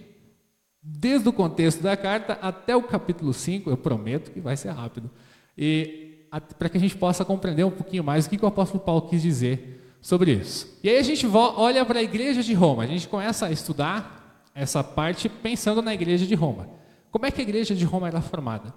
desde 0.82 1.28
o 1.28 1.32
contexto 1.32 1.82
da 1.82 1.94
carta 1.94 2.38
até 2.40 2.74
o 2.74 2.82
capítulo 2.82 3.34
5, 3.34 3.68
eu 3.68 3.76
prometo 3.76 4.30
que 4.30 4.40
vai 4.40 4.56
ser 4.56 4.70
rápido, 4.70 5.10
e 5.56 6.26
para 6.58 6.70
que 6.70 6.78
a 6.78 6.80
gente 6.80 6.96
possa 6.96 7.24
compreender 7.24 7.64
um 7.64 7.70
pouquinho 7.70 8.02
mais 8.02 8.24
o 8.24 8.30
que, 8.30 8.38
que 8.38 8.44
o 8.44 8.48
apóstolo 8.48 8.82
Paulo 8.82 9.02
quis 9.02 9.20
dizer 9.20 9.96
sobre 10.00 10.32
isso. 10.32 10.78
E 10.82 10.88
aí 10.88 10.96
a 10.98 11.02
gente 11.02 11.26
olha 11.26 11.84
para 11.84 11.98
a 11.98 12.02
igreja 12.02 12.42
de 12.42 12.54
Roma, 12.54 12.82
a 12.82 12.86
gente 12.86 13.06
começa 13.06 13.46
a 13.46 13.52
estudar 13.52 14.42
essa 14.54 14.82
parte 14.82 15.28
pensando 15.28 15.82
na 15.82 15.92
igreja 15.92 16.26
de 16.26 16.34
Roma. 16.34 16.68
Como 17.10 17.26
é 17.26 17.30
que 17.30 17.42
a 17.42 17.44
igreja 17.44 17.74
de 17.74 17.84
Roma 17.84 18.08
era 18.08 18.22
formada? 18.22 18.72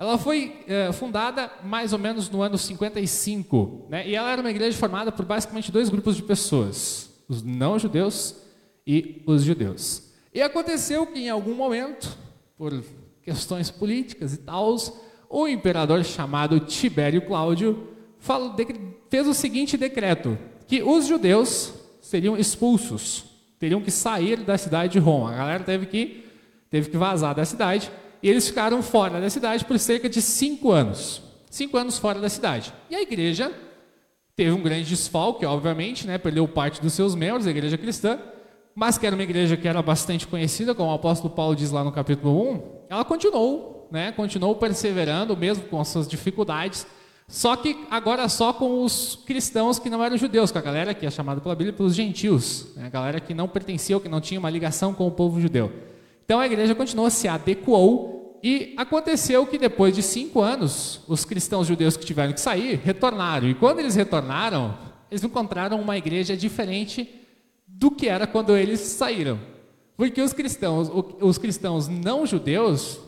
Ela 0.00 0.16
foi 0.16 0.64
é, 0.66 0.90
fundada 0.92 1.52
mais 1.62 1.92
ou 1.92 1.98
menos 1.98 2.30
no 2.30 2.40
ano 2.40 2.56
55, 2.56 3.86
né? 3.90 4.08
e 4.08 4.14
ela 4.16 4.32
era 4.32 4.40
uma 4.40 4.48
igreja 4.48 4.74
formada 4.78 5.12
por 5.12 5.26
basicamente 5.26 5.70
dois 5.70 5.90
grupos 5.90 6.16
de 6.16 6.22
pessoas: 6.22 7.10
os 7.28 7.42
não-judeus 7.42 8.34
e 8.86 9.22
os 9.26 9.42
judeus. 9.42 10.10
E 10.32 10.40
aconteceu 10.40 11.06
que 11.06 11.18
em 11.18 11.28
algum 11.28 11.54
momento, 11.54 12.16
por 12.56 12.82
questões 13.22 13.70
políticas 13.70 14.32
e 14.32 14.38
tal, 14.38 14.74
o 15.28 15.46
imperador 15.46 16.02
chamado 16.02 16.58
Tibério 16.60 17.20
Cláudio 17.26 17.88
fez 19.10 19.28
o 19.28 19.34
seguinte 19.34 19.76
decreto: 19.76 20.38
que 20.66 20.82
os 20.82 21.06
judeus 21.08 21.74
seriam 22.00 22.38
expulsos, 22.38 23.26
teriam 23.58 23.82
que 23.82 23.90
sair 23.90 24.38
da 24.38 24.56
cidade 24.56 24.94
de 24.94 24.98
Roma. 24.98 25.34
A 25.34 25.36
galera 25.36 25.62
teve 25.62 25.84
que, 25.84 26.24
teve 26.70 26.88
que 26.88 26.96
vazar 26.96 27.34
da 27.34 27.44
cidade 27.44 27.92
e 28.22 28.28
eles 28.28 28.46
ficaram 28.48 28.82
fora 28.82 29.20
da 29.20 29.30
cidade 29.30 29.64
por 29.64 29.78
cerca 29.78 30.08
de 30.08 30.20
cinco 30.20 30.70
anos. 30.70 31.22
Cinco 31.50 31.76
anos 31.76 31.98
fora 31.98 32.20
da 32.20 32.28
cidade. 32.28 32.72
E 32.88 32.94
a 32.94 33.02
igreja 33.02 33.52
teve 34.36 34.52
um 34.52 34.62
grande 34.62 34.88
desfalque, 34.88 35.44
obviamente, 35.44 36.06
né? 36.06 36.16
perdeu 36.16 36.46
parte 36.46 36.80
dos 36.80 36.92
seus 36.92 37.14
membros, 37.14 37.46
a 37.46 37.50
igreja 37.50 37.76
cristã, 37.76 38.18
mas 38.74 38.96
que 38.96 39.06
era 39.06 39.14
uma 39.14 39.22
igreja 39.22 39.56
que 39.56 39.66
era 39.66 39.82
bastante 39.82 40.26
conhecida, 40.26 40.74
como 40.74 40.90
o 40.90 40.94
apóstolo 40.94 41.34
Paulo 41.34 41.56
diz 41.56 41.70
lá 41.70 41.82
no 41.82 41.92
capítulo 41.92 42.52
1, 42.52 42.62
ela 42.88 43.04
continuou, 43.04 43.88
né? 43.90 44.12
continuou 44.12 44.54
perseverando, 44.54 45.36
mesmo 45.36 45.64
com 45.64 45.80
as 45.80 45.88
suas 45.88 46.08
dificuldades, 46.08 46.86
só 47.28 47.54
que 47.54 47.86
agora 47.90 48.28
só 48.28 48.52
com 48.52 48.82
os 48.82 49.16
cristãos 49.26 49.78
que 49.78 49.88
não 49.88 50.02
eram 50.02 50.16
judeus, 50.16 50.50
com 50.50 50.58
a 50.58 50.62
galera 50.62 50.94
que 50.94 51.06
é 51.06 51.10
chamada 51.10 51.40
pela 51.40 51.54
Bíblia 51.54 51.72
pelos 51.72 51.94
gentios, 51.94 52.74
né? 52.74 52.86
a 52.86 52.90
galera 52.90 53.20
que 53.20 53.34
não 53.34 53.46
pertencia, 53.46 53.98
que 54.00 54.08
não 54.08 54.20
tinha 54.20 54.40
uma 54.40 54.50
ligação 54.50 54.94
com 54.94 55.06
o 55.06 55.10
povo 55.10 55.40
judeu. 55.40 55.70
Então 56.30 56.38
a 56.38 56.46
igreja 56.46 56.76
continuou, 56.76 57.10
se 57.10 57.26
adequou 57.26 58.38
e 58.40 58.72
aconteceu 58.76 59.44
que 59.44 59.58
depois 59.58 59.92
de 59.92 60.00
cinco 60.00 60.40
anos, 60.40 61.00
os 61.08 61.24
cristãos 61.24 61.66
judeus 61.66 61.96
que 61.96 62.06
tiveram 62.06 62.32
que 62.32 62.40
sair 62.40 62.80
retornaram. 62.84 63.48
E 63.48 63.54
quando 63.56 63.80
eles 63.80 63.96
retornaram, 63.96 64.78
eles 65.10 65.24
encontraram 65.24 65.80
uma 65.80 65.98
igreja 65.98 66.36
diferente 66.36 67.12
do 67.66 67.90
que 67.90 68.06
era 68.06 68.28
quando 68.28 68.56
eles 68.56 68.78
saíram. 68.78 69.40
Porque 69.96 70.22
os 70.22 70.32
cristãos, 70.32 70.88
os 71.20 71.36
cristãos 71.36 71.88
não 71.88 72.24
judeus 72.24 73.00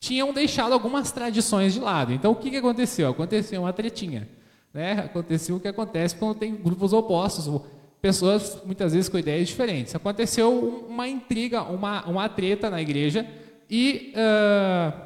tinham 0.00 0.32
deixado 0.32 0.72
algumas 0.72 1.12
tradições 1.12 1.74
de 1.74 1.80
lado. 1.80 2.14
Então, 2.14 2.32
o 2.32 2.36
que, 2.36 2.48
que 2.48 2.56
aconteceu? 2.56 3.10
Aconteceu 3.10 3.60
uma 3.60 3.72
tretinha. 3.74 4.30
Né? 4.72 4.92
Aconteceu 4.92 5.56
o 5.56 5.60
que 5.60 5.68
acontece 5.68 6.16
quando 6.16 6.38
tem 6.38 6.56
grupos 6.56 6.94
opostos, 6.94 7.60
pessoas 8.06 8.62
muitas 8.64 8.92
vezes 8.92 9.08
com 9.08 9.18
ideias 9.18 9.48
diferentes. 9.48 9.92
Aconteceu 9.92 10.86
uma 10.88 11.08
intriga, 11.08 11.64
uma, 11.64 12.06
uma 12.06 12.28
treta 12.28 12.70
na 12.70 12.80
igreja 12.80 13.26
e, 13.68 14.12
uh, 14.14 15.00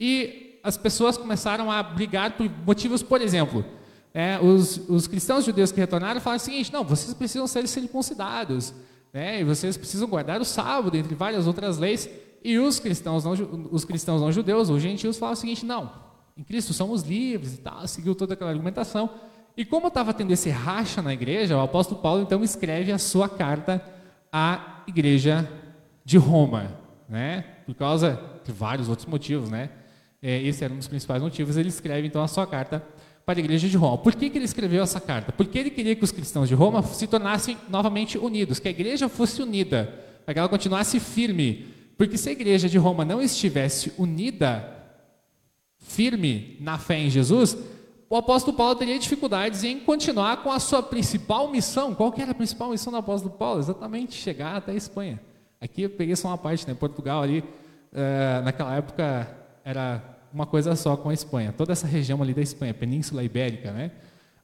e 0.00 0.58
as 0.64 0.78
pessoas 0.78 1.18
começaram 1.18 1.70
a 1.70 1.82
brigar 1.82 2.32
por 2.32 2.48
motivos, 2.64 3.02
por 3.02 3.20
exemplo, 3.20 3.62
é, 4.14 4.38
os, 4.40 4.88
os 4.88 5.06
cristãos 5.06 5.44
judeus 5.44 5.70
que 5.70 5.80
retornaram 5.80 6.18
falaram 6.18 6.40
o 6.40 6.44
seguinte: 6.44 6.72
não, 6.72 6.82
vocês 6.82 7.12
precisam 7.12 7.46
ser 7.46 7.68
circuncidados, 7.68 8.72
né, 9.12 9.42
e 9.42 9.44
vocês 9.44 9.76
precisam 9.76 10.08
guardar 10.08 10.40
o 10.40 10.44
sábado, 10.46 10.96
entre 10.96 11.14
várias 11.14 11.46
outras 11.46 11.76
leis. 11.76 12.08
E 12.42 12.58
os 12.58 12.80
cristãos 12.80 13.22
não, 13.22 13.32
os 13.70 13.84
cristãos 13.84 14.20
não 14.20 14.32
judeus, 14.32 14.70
os 14.70 14.80
gentios, 14.80 15.18
falaram 15.18 15.36
o 15.36 15.40
seguinte: 15.40 15.66
não, 15.66 15.92
em 16.38 16.42
Cristo 16.42 16.72
somos 16.72 17.02
livres 17.02 17.54
e 17.54 17.58
tal, 17.58 17.86
seguiu 17.86 18.14
toda 18.14 18.32
aquela 18.32 18.50
argumentação. 18.50 19.10
E 19.56 19.64
como 19.64 19.88
estava 19.88 20.14
tendo 20.14 20.32
esse 20.32 20.48
racha 20.50 21.02
na 21.02 21.12
igreja, 21.12 21.56
o 21.56 21.60
apóstolo 21.60 22.00
Paulo 22.00 22.22
então 22.22 22.42
escreve 22.42 22.90
a 22.90 22.98
sua 22.98 23.28
carta 23.28 23.82
à 24.32 24.82
igreja 24.86 25.48
de 26.04 26.16
Roma, 26.16 26.72
né? 27.08 27.44
Por 27.66 27.74
causa 27.74 28.18
de 28.44 28.50
vários 28.50 28.88
outros 28.88 29.06
motivos, 29.06 29.50
né? 29.50 29.70
É, 30.22 30.40
esse 30.42 30.64
era 30.64 30.72
um 30.72 30.78
dos 30.78 30.88
principais 30.88 31.22
motivos. 31.22 31.56
Ele 31.56 31.68
escreve 31.68 32.06
então 32.06 32.22
a 32.22 32.28
sua 32.28 32.46
carta 32.46 32.82
para 33.26 33.38
a 33.38 33.42
igreja 33.42 33.68
de 33.68 33.76
Roma. 33.76 33.98
Por 33.98 34.14
que, 34.14 34.30
que 34.30 34.38
ele 34.38 34.44
escreveu 34.44 34.82
essa 34.82 35.00
carta? 35.00 35.32
Porque 35.32 35.58
ele 35.58 35.70
queria 35.70 35.94
que 35.94 36.04
os 36.04 36.12
cristãos 36.12 36.48
de 36.48 36.54
Roma 36.54 36.82
se 36.82 37.06
tornassem 37.06 37.56
novamente 37.68 38.18
unidos, 38.18 38.58
que 38.58 38.68
a 38.68 38.70
igreja 38.70 39.08
fosse 39.08 39.42
unida, 39.42 39.92
para 40.24 40.34
que 40.34 40.40
ela 40.40 40.48
continuasse 40.48 40.98
firme, 40.98 41.66
porque 41.96 42.16
se 42.16 42.28
a 42.28 42.32
igreja 42.32 42.68
de 42.68 42.78
Roma 42.78 43.04
não 43.04 43.20
estivesse 43.20 43.92
unida, 43.98 44.68
firme 45.78 46.56
na 46.60 46.78
fé 46.78 46.98
em 46.98 47.10
Jesus, 47.10 47.56
o 48.12 48.16
apóstolo 48.16 48.54
Paulo 48.54 48.74
teria 48.74 48.98
dificuldades 48.98 49.64
em 49.64 49.80
continuar 49.80 50.42
com 50.42 50.52
a 50.52 50.60
sua 50.60 50.82
principal 50.82 51.50
missão. 51.50 51.94
Qual 51.94 52.12
era 52.18 52.32
a 52.32 52.34
principal 52.34 52.68
missão 52.68 52.92
do 52.92 52.98
apóstolo 52.98 53.32
Paulo? 53.34 53.58
Exatamente 53.58 54.12
chegar 54.12 54.54
até 54.54 54.72
a 54.72 54.74
Espanha. 54.74 55.18
Aqui 55.58 55.80
eu 55.80 55.88
peguei 55.88 56.14
só 56.14 56.28
uma 56.28 56.36
parte, 56.36 56.68
né? 56.68 56.74
Portugal 56.74 57.22
ali, 57.22 57.38
uh, 57.38 58.44
naquela 58.44 58.76
época 58.76 59.34
era 59.64 60.02
uma 60.30 60.44
coisa 60.44 60.76
só 60.76 60.94
com 60.94 61.08
a 61.08 61.14
Espanha. 61.14 61.54
Toda 61.56 61.72
essa 61.72 61.86
região 61.86 62.20
ali 62.20 62.34
da 62.34 62.42
Espanha, 62.42 62.74
Península 62.74 63.24
Ibérica, 63.24 63.72
né? 63.72 63.90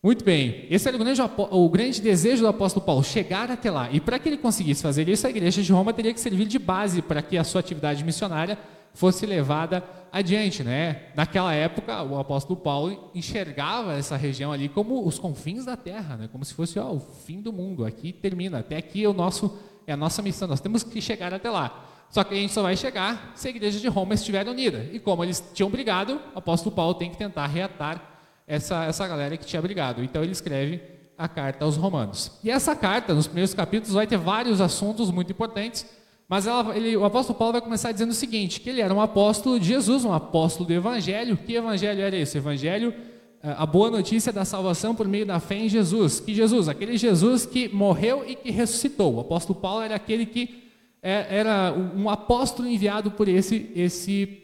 Muito 0.02 0.24
bem, 0.24 0.64
esse 0.70 0.88
era 0.88 0.96
o 0.96 1.00
grande, 1.00 1.20
o 1.20 1.68
grande, 1.68 2.00
desejo 2.00 2.40
do 2.40 2.48
apóstolo 2.48 2.86
Paulo, 2.86 3.04
chegar 3.04 3.50
até 3.50 3.70
lá. 3.70 3.90
E 3.92 4.00
para 4.00 4.18
que 4.18 4.30
ele 4.30 4.38
conseguisse 4.38 4.82
fazer 4.82 5.06
isso, 5.10 5.26
a 5.26 5.30
igreja 5.30 5.62
de 5.62 5.70
Roma 5.70 5.92
teria 5.92 6.14
que 6.14 6.20
servir 6.20 6.46
de 6.46 6.58
base 6.58 7.02
para 7.02 7.20
que 7.20 7.36
a 7.36 7.44
sua 7.44 7.60
atividade 7.60 8.02
missionária 8.02 8.56
fosse 8.94 9.26
levada 9.26 9.84
adiante. 10.12 10.62
Né? 10.62 11.02
Naquela 11.14 11.54
época, 11.54 12.02
o 12.02 12.18
apóstolo 12.18 12.58
Paulo 12.58 13.10
enxergava 13.14 13.94
essa 13.94 14.16
região 14.16 14.52
ali 14.52 14.68
como 14.68 15.06
os 15.06 15.18
confins 15.18 15.64
da 15.64 15.76
terra, 15.76 16.16
né? 16.16 16.28
como 16.30 16.44
se 16.44 16.54
fosse 16.54 16.78
ó, 16.78 16.90
o 16.90 17.00
fim 17.00 17.40
do 17.40 17.52
mundo. 17.52 17.84
Aqui 17.84 18.12
termina, 18.12 18.58
até 18.58 18.76
aqui 18.76 19.04
é, 19.04 19.08
o 19.08 19.12
nosso, 19.12 19.58
é 19.86 19.92
a 19.92 19.96
nossa 19.96 20.22
missão, 20.22 20.48
nós 20.48 20.60
temos 20.60 20.82
que 20.82 21.00
chegar 21.00 21.32
até 21.32 21.50
lá. 21.50 21.84
Só 22.10 22.24
que 22.24 22.34
a 22.34 22.36
gente 22.38 22.52
só 22.52 22.62
vai 22.62 22.76
chegar 22.76 23.32
se 23.34 23.48
a 23.48 23.50
igreja 23.50 23.78
de 23.78 23.88
Roma 23.88 24.14
estiver 24.14 24.48
unida. 24.48 24.88
E 24.92 24.98
como 24.98 25.22
eles 25.22 25.44
tinham 25.52 25.68
brigado, 25.68 26.20
o 26.34 26.38
apóstolo 26.38 26.74
Paulo 26.74 26.94
tem 26.94 27.10
que 27.10 27.16
tentar 27.16 27.46
reatar 27.46 28.02
essa, 28.46 28.84
essa 28.84 29.06
galera 29.06 29.36
que 29.36 29.44
tinha 29.44 29.60
brigado. 29.60 30.02
Então 30.02 30.22
ele 30.22 30.32
escreve 30.32 30.80
a 31.18 31.28
carta 31.28 31.64
aos 31.64 31.76
Romanos. 31.76 32.30
E 32.42 32.50
essa 32.50 32.74
carta, 32.76 33.12
nos 33.12 33.26
primeiros 33.26 33.52
capítulos, 33.52 33.94
vai 33.94 34.06
ter 34.06 34.16
vários 34.16 34.60
assuntos 34.60 35.10
muito 35.10 35.32
importantes, 35.32 35.84
mas 36.28 36.46
ela, 36.46 36.76
ele, 36.76 36.94
o 36.94 37.04
apóstolo 37.06 37.38
Paulo 37.38 37.52
vai 37.52 37.62
começar 37.62 37.90
dizendo 37.90 38.10
o 38.10 38.14
seguinte: 38.14 38.60
que 38.60 38.68
ele 38.68 38.82
era 38.82 38.92
um 38.92 39.00
apóstolo 39.00 39.58
de 39.58 39.66
Jesus, 39.66 40.04
um 40.04 40.12
apóstolo 40.12 40.66
do 40.66 40.72
Evangelho. 40.74 41.38
Que 41.38 41.54
evangelho 41.54 42.02
era 42.02 42.14
esse? 42.14 42.36
Evangelho, 42.36 42.92
eh, 43.42 43.54
a 43.56 43.64
boa 43.64 43.90
notícia 43.90 44.30
da 44.30 44.44
salvação 44.44 44.94
por 44.94 45.08
meio 45.08 45.24
da 45.24 45.40
fé 45.40 45.56
em 45.56 45.68
Jesus. 45.70 46.20
Que 46.20 46.34
Jesus, 46.34 46.68
aquele 46.68 46.98
Jesus 46.98 47.46
que 47.46 47.68
morreu 47.70 48.24
e 48.26 48.34
que 48.34 48.50
ressuscitou. 48.50 49.14
O 49.14 49.20
apóstolo 49.20 49.58
Paulo 49.58 49.82
era 49.82 49.94
aquele 49.94 50.26
que 50.26 50.68
é, 51.02 51.26
era 51.30 51.72
um 51.72 52.10
apóstolo 52.10 52.68
enviado 52.68 53.10
por 53.10 53.26
esse, 53.26 53.70
esse, 53.74 54.42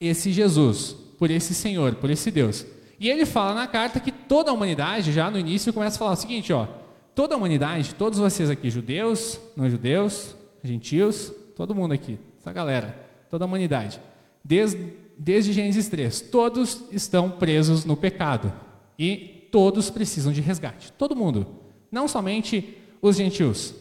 esse 0.00 0.32
Jesus, 0.32 0.96
por 1.18 1.30
esse 1.30 1.54
Senhor, 1.54 1.96
por 1.96 2.08
esse 2.08 2.30
Deus. 2.30 2.64
E 2.98 3.10
ele 3.10 3.26
fala 3.26 3.54
na 3.54 3.66
carta 3.66 4.00
que 4.00 4.10
toda 4.10 4.50
a 4.50 4.54
humanidade, 4.54 5.12
já 5.12 5.30
no 5.30 5.38
início, 5.38 5.70
começa 5.70 5.96
a 5.96 5.98
falar 5.98 6.12
o 6.12 6.16
seguinte: 6.16 6.50
ó, 6.50 6.66
toda 7.14 7.34
a 7.34 7.36
humanidade, 7.36 7.94
todos 7.94 8.18
vocês 8.18 8.48
aqui, 8.48 8.70
judeus, 8.70 9.38
não 9.54 9.68
judeus, 9.68 10.34
gentios, 10.64 11.32
todo 11.54 11.74
mundo 11.74 11.92
aqui, 11.92 12.18
essa 12.40 12.52
galera, 12.52 12.98
toda 13.30 13.44
a 13.44 13.46
humanidade, 13.46 14.00
desde, 14.42 14.92
desde 15.18 15.52
Gênesis 15.52 15.88
3, 15.88 16.22
todos 16.22 16.84
estão 16.90 17.30
presos 17.30 17.84
no 17.84 17.96
pecado 17.96 18.52
e 18.98 19.48
todos 19.52 19.90
precisam 19.90 20.32
de 20.32 20.40
resgate. 20.40 20.92
Todo 20.92 21.14
mundo, 21.14 21.46
não 21.90 22.08
somente 22.08 22.76
os 23.00 23.16
gentios, 23.16 23.74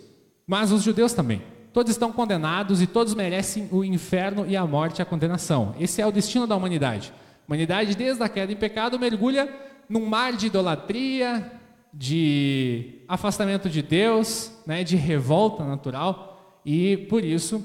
mas 0.46 0.72
os 0.72 0.84
judeus 0.84 1.14
também. 1.14 1.42
Todos 1.72 1.92
estão 1.92 2.12
condenados 2.12 2.82
e 2.82 2.88
todos 2.88 3.16
merecem 3.16 3.68
o 3.72 3.84
inferno 3.84 4.46
e 4.46 4.56
a 4.56 4.68
morte 4.68 5.00
e 5.00 5.02
a 5.02 5.06
condenação. 5.06 5.74
Esse 5.80 6.02
é 6.02 6.06
o 6.06 6.12
destino 6.12 6.46
da 6.46 6.56
humanidade. 6.56 7.12
A 7.42 7.48
humanidade, 7.48 7.96
desde 7.96 8.22
a 8.22 8.30
queda 8.30 8.52
em 8.52 8.56
pecado, 8.56 9.00
mergulha 9.00 9.50
num 9.90 10.06
mar 10.06 10.34
de 10.34 10.48
idolatria, 10.48 11.52
de 11.94 13.02
afastamento 13.08 13.70
de 13.70 13.82
Deus, 13.82 14.52
né, 14.66 14.84
de 14.84 14.96
revolta 14.96 15.64
natural, 15.64 16.33
e 16.66 16.98
por 16.98 17.24
isso, 17.24 17.64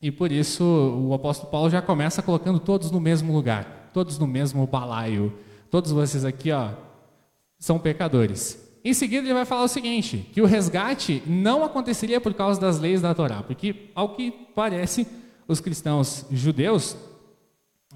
e 0.00 0.10
por 0.10 0.30
isso 0.30 0.64
o 0.64 1.14
apóstolo 1.14 1.50
Paulo 1.50 1.70
já 1.70 1.82
começa 1.82 2.22
colocando 2.22 2.58
todos 2.58 2.90
no 2.90 3.00
mesmo 3.00 3.32
lugar, 3.32 3.90
todos 3.92 4.18
no 4.18 4.26
mesmo 4.26 4.66
balaio. 4.66 5.32
Todos 5.70 5.90
vocês 5.90 6.24
aqui, 6.24 6.52
ó, 6.52 6.70
são 7.58 7.78
pecadores. 7.78 8.64
Em 8.84 8.94
seguida 8.94 9.26
ele 9.26 9.34
vai 9.34 9.44
falar 9.44 9.64
o 9.64 9.68
seguinte, 9.68 10.28
que 10.32 10.40
o 10.40 10.46
resgate 10.46 11.22
não 11.26 11.64
aconteceria 11.64 12.20
por 12.20 12.32
causa 12.34 12.60
das 12.60 12.78
leis 12.78 13.02
da 13.02 13.14
Torá, 13.14 13.42
porque 13.42 13.90
ao 13.94 14.10
que 14.10 14.30
parece 14.54 15.06
os 15.48 15.58
cristãos 15.60 16.24
judeus 16.30 16.96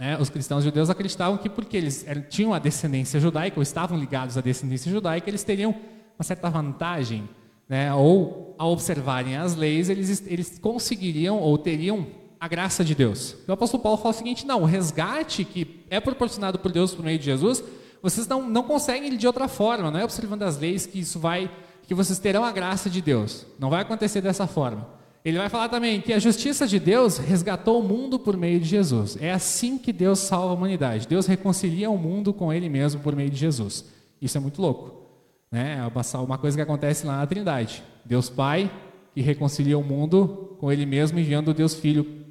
né, 0.01 0.17
os 0.19 0.31
cristãos 0.31 0.65
judeus 0.65 0.89
acreditavam 0.89 1.37
que 1.37 1.51
porque 1.51 1.77
eles 1.77 2.07
eram, 2.07 2.23
tinham 2.23 2.55
a 2.55 2.59
descendência 2.59 3.21
judaica, 3.21 3.59
ou 3.59 3.63
estavam 3.63 3.99
ligados 3.99 4.39
à 4.39 4.41
descendência 4.41 4.91
judaica, 4.91 5.29
eles 5.29 5.45
teriam 5.45 5.75
uma 6.19 6.25
certa 6.25 6.49
vantagem, 6.49 7.29
né, 7.71 7.95
ou 7.95 8.57
ao 8.59 8.73
observarem 8.73 9.37
as 9.37 9.55
leis, 9.55 9.89
eles, 9.89 10.25
eles 10.27 10.59
conseguiriam 10.59 11.39
ou 11.39 11.57
teriam 11.57 12.05
a 12.41 12.49
graça 12.49 12.85
de 12.85 12.97
Deus. 12.97 13.37
O 13.47 13.53
apóstolo 13.53 13.81
Paulo 13.81 13.97
fala 13.97 14.13
o 14.13 14.19
seguinte: 14.19 14.45
não, 14.45 14.63
o 14.63 14.67
resgate 14.67 15.45
que 15.45 15.85
é 15.89 16.01
proporcionado 16.01 16.59
por 16.59 16.73
Deus 16.73 16.93
por 16.93 17.05
meio 17.05 17.19
de 17.19 17.25
Jesus, 17.25 17.63
vocês 18.03 18.27
não, 18.27 18.49
não 18.49 18.65
conseguem 18.65 19.17
de 19.17 19.27
outra 19.27 19.47
forma, 19.47 19.89
não 19.89 20.01
é 20.01 20.05
observando 20.05 20.43
as 20.43 20.59
leis 20.59 20.85
que 20.85 20.99
isso 20.99 21.21
vai, 21.21 21.49
que 21.87 21.95
vocês 21.95 22.19
terão 22.19 22.45
a 22.45 22.51
graça 22.51 22.91
de 22.91 23.01
Deus. 23.01 23.47
Não 23.57 23.71
vai 23.71 23.83
acontecer 23.83 24.21
dessa 24.21 24.49
forma. 24.49 24.89
Ele 25.25 25.39
vai 25.39 25.49
falar 25.49 25.69
também 25.69 26.01
que 26.01 26.13
a 26.13 26.19
justiça 26.19 26.67
de 26.67 26.81
Deus 26.81 27.19
resgatou 27.19 27.79
o 27.79 27.83
mundo 27.83 28.19
por 28.19 28.37
meio 28.37 28.59
de 28.59 28.67
Jesus. 28.67 29.17
É 29.21 29.31
assim 29.31 29.79
que 29.79 29.93
Deus 29.93 30.19
salva 30.19 30.55
a 30.55 30.57
humanidade. 30.57 31.07
Deus 31.07 31.27
reconcilia 31.27 31.91
o 31.91 31.99
mundo 31.99 32.33
com 32.33 32.53
Ele 32.53 32.69
mesmo 32.69 33.01
por 33.01 33.15
meio 33.15 33.31
de 33.31 33.37
Jesus. 33.37 33.85
Isso 34.21 34.37
é 34.37 34.41
muito 34.41 34.61
louco. 34.61 35.00
Né? 35.51 35.79
Uma 36.15 36.39
coisa 36.39 36.57
que 36.57 36.63
acontece 36.63 37.07
lá 37.07 37.19
na 37.19 37.27
Trindade. 37.27 37.83
Deus 38.05 38.31
Pai 38.31 38.71
que 39.13 39.21
reconcilia 39.21 39.77
o 39.77 39.83
mundo 39.83 40.57
com 40.59 40.71
Ele 40.71 40.87
mesmo, 40.87 41.19
enviando 41.19 41.53
Deus 41.53 41.75
Filho 41.75 42.25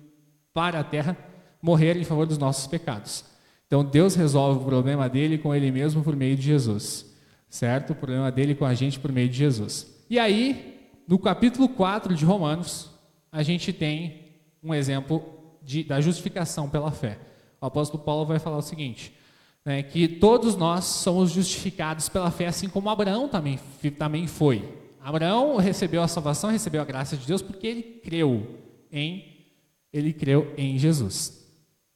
para 0.54 0.80
a 0.80 0.84
terra 0.84 1.18
morrer 1.62 1.98
em 1.98 2.04
favor 2.04 2.26
dos 2.26 2.38
nossos 2.38 2.68
pecados. 2.68 3.26
Então 3.68 3.84
Deus 3.84 4.16
resolve 4.16 4.62
o 4.62 4.66
problema 4.66 5.10
dele 5.10 5.38
com 5.38 5.54
Ele 5.54 5.72
mesmo 5.72 6.04
por 6.04 6.16
meio 6.16 6.36
de 6.36 6.42
Jesus. 6.42 7.06
Certo? 7.50 7.92
O 7.92 7.96
problema 7.96 8.32
dele 8.32 8.56
com 8.56 8.66
a 8.66 8.74
gente 8.74 9.00
por 9.00 9.12
meio 9.12 9.28
de 9.28 9.38
Jesus. 9.38 10.06
E 10.10 10.18
aí, 10.18 10.90
no 11.08 11.20
capítulo 11.20 11.68
4 11.68 12.16
de 12.16 12.24
Romanos, 12.24 12.90
a 13.32 13.44
gente 13.44 13.74
tem 13.74 14.30
um 14.64 14.74
exemplo 14.74 15.24
de, 15.62 15.84
da 15.84 16.00
justificação 16.00 16.70
pela 16.70 16.92
fé. 16.92 17.18
O 17.60 17.66
apóstolo 17.66 18.04
Paulo 18.04 18.26
vai 18.26 18.40
falar 18.40 18.58
o 18.58 18.62
seguinte: 18.62 19.14
né, 19.66 19.84
que 19.84 20.08
todos 20.08 20.56
nós 20.56 20.86
somos 20.86 21.32
justificados 21.32 22.10
pela 22.10 22.32
fé, 22.32 22.48
assim 22.48 22.70
como 22.70 22.90
Abraão 22.90 23.28
também, 23.28 23.60
também 23.98 24.28
foi. 24.28 24.68
Abraão 25.02 25.58
recebeu 25.58 26.02
a 26.02 26.08
salvação, 26.08 26.50
recebeu 26.50 26.82
a 26.82 26.86
graça 26.86 27.16
de 27.16 27.26
Deus 27.26 27.42
porque 27.42 27.68
ele 27.68 27.84
creu 27.84 28.60
em 28.92 29.38
ele 29.92 30.14
creu 30.14 30.54
em 30.56 30.78
Jesus. 30.78 31.44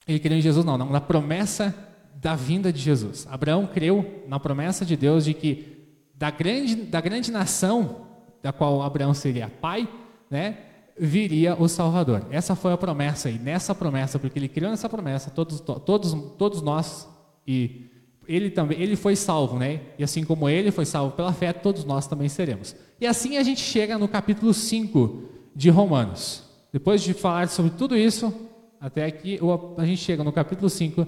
Ele 0.07 0.19
creu 0.19 0.37
em 0.37 0.41
Jesus 0.41 0.65
não, 0.65 0.77
não 0.77 0.89
na 0.89 0.99
promessa 0.99 1.75
da 2.15 2.35
vinda 2.35 2.73
de 2.73 2.79
Jesus. 2.79 3.27
Abraão 3.29 3.67
creu 3.67 4.23
na 4.27 4.39
promessa 4.39 4.85
de 4.85 4.97
Deus 4.97 5.25
de 5.25 5.33
que 5.33 5.73
da 6.15 6.31
grande, 6.31 6.75
da 6.75 6.99
grande 6.99 7.31
nação 7.31 8.07
da 8.41 8.51
qual 8.51 8.81
Abraão 8.81 9.13
seria 9.13 9.49
pai, 9.49 9.87
né, 10.29 10.57
viria 10.97 11.55
o 11.55 11.67
Salvador. 11.67 12.25
Essa 12.31 12.55
foi 12.55 12.73
a 12.73 12.77
promessa 12.77 13.29
e 13.29 13.37
nessa 13.37 13.73
promessa, 13.75 14.19
porque 14.19 14.39
ele 14.39 14.49
criou 14.49 14.71
nessa 14.71 14.89
promessa, 14.89 15.29
todos, 15.29 15.59
todos, 15.59 16.13
todos 16.37 16.61
nós 16.61 17.07
e 17.47 17.87
ele 18.27 18.49
também, 18.49 18.81
ele 18.81 18.95
foi 18.95 19.15
salvo, 19.15 19.57
né? 19.57 19.81
E 19.97 20.03
assim 20.03 20.23
como 20.23 20.47
ele 20.47 20.71
foi 20.71 20.85
salvo 20.85 21.15
pela 21.15 21.33
fé, 21.33 21.51
todos 21.51 21.83
nós 21.83 22.07
também 22.07 22.29
seremos. 22.29 22.75
E 22.99 23.05
assim 23.05 23.37
a 23.37 23.43
gente 23.43 23.61
chega 23.61 23.97
no 23.97 24.07
capítulo 24.07 24.53
5 24.53 25.23
de 25.55 25.69
Romanos. 25.69 26.43
Depois 26.71 27.01
de 27.01 27.13
falar 27.13 27.49
sobre 27.49 27.71
tudo 27.77 27.97
isso, 27.97 28.33
até 28.79 29.05
aqui 29.05 29.39
a 29.77 29.85
gente 29.85 30.01
chega 30.01 30.23
no 30.23 30.31
capítulo 30.31 30.69
5 30.69 31.05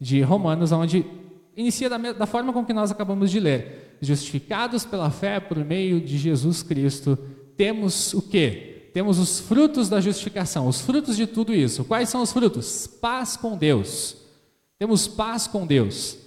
de 0.00 0.20
Romanos, 0.20 0.72
onde 0.72 1.04
inicia 1.56 1.88
da, 1.88 1.98
da 1.98 2.26
forma 2.26 2.52
com 2.52 2.64
que 2.64 2.72
nós 2.72 2.90
acabamos 2.90 3.30
de 3.30 3.40
ler. 3.40 3.96
Justificados 4.00 4.84
pela 4.84 5.10
fé 5.10 5.40
por 5.40 5.58
meio 5.64 6.00
de 6.00 6.16
Jesus 6.16 6.62
Cristo, 6.62 7.18
temos 7.56 8.14
o 8.14 8.22
quê? 8.22 8.90
Temos 8.94 9.18
os 9.18 9.40
frutos 9.40 9.88
da 9.88 10.00
justificação, 10.00 10.68
os 10.68 10.80
frutos 10.80 11.16
de 11.16 11.26
tudo 11.26 11.52
isso. 11.52 11.84
Quais 11.84 12.08
são 12.08 12.22
os 12.22 12.32
frutos? 12.32 12.86
Paz 12.86 13.36
com 13.36 13.56
Deus. 13.56 14.17
Temos 14.78 15.08
paz 15.08 15.46
com 15.46 15.66
Deus. 15.66 16.18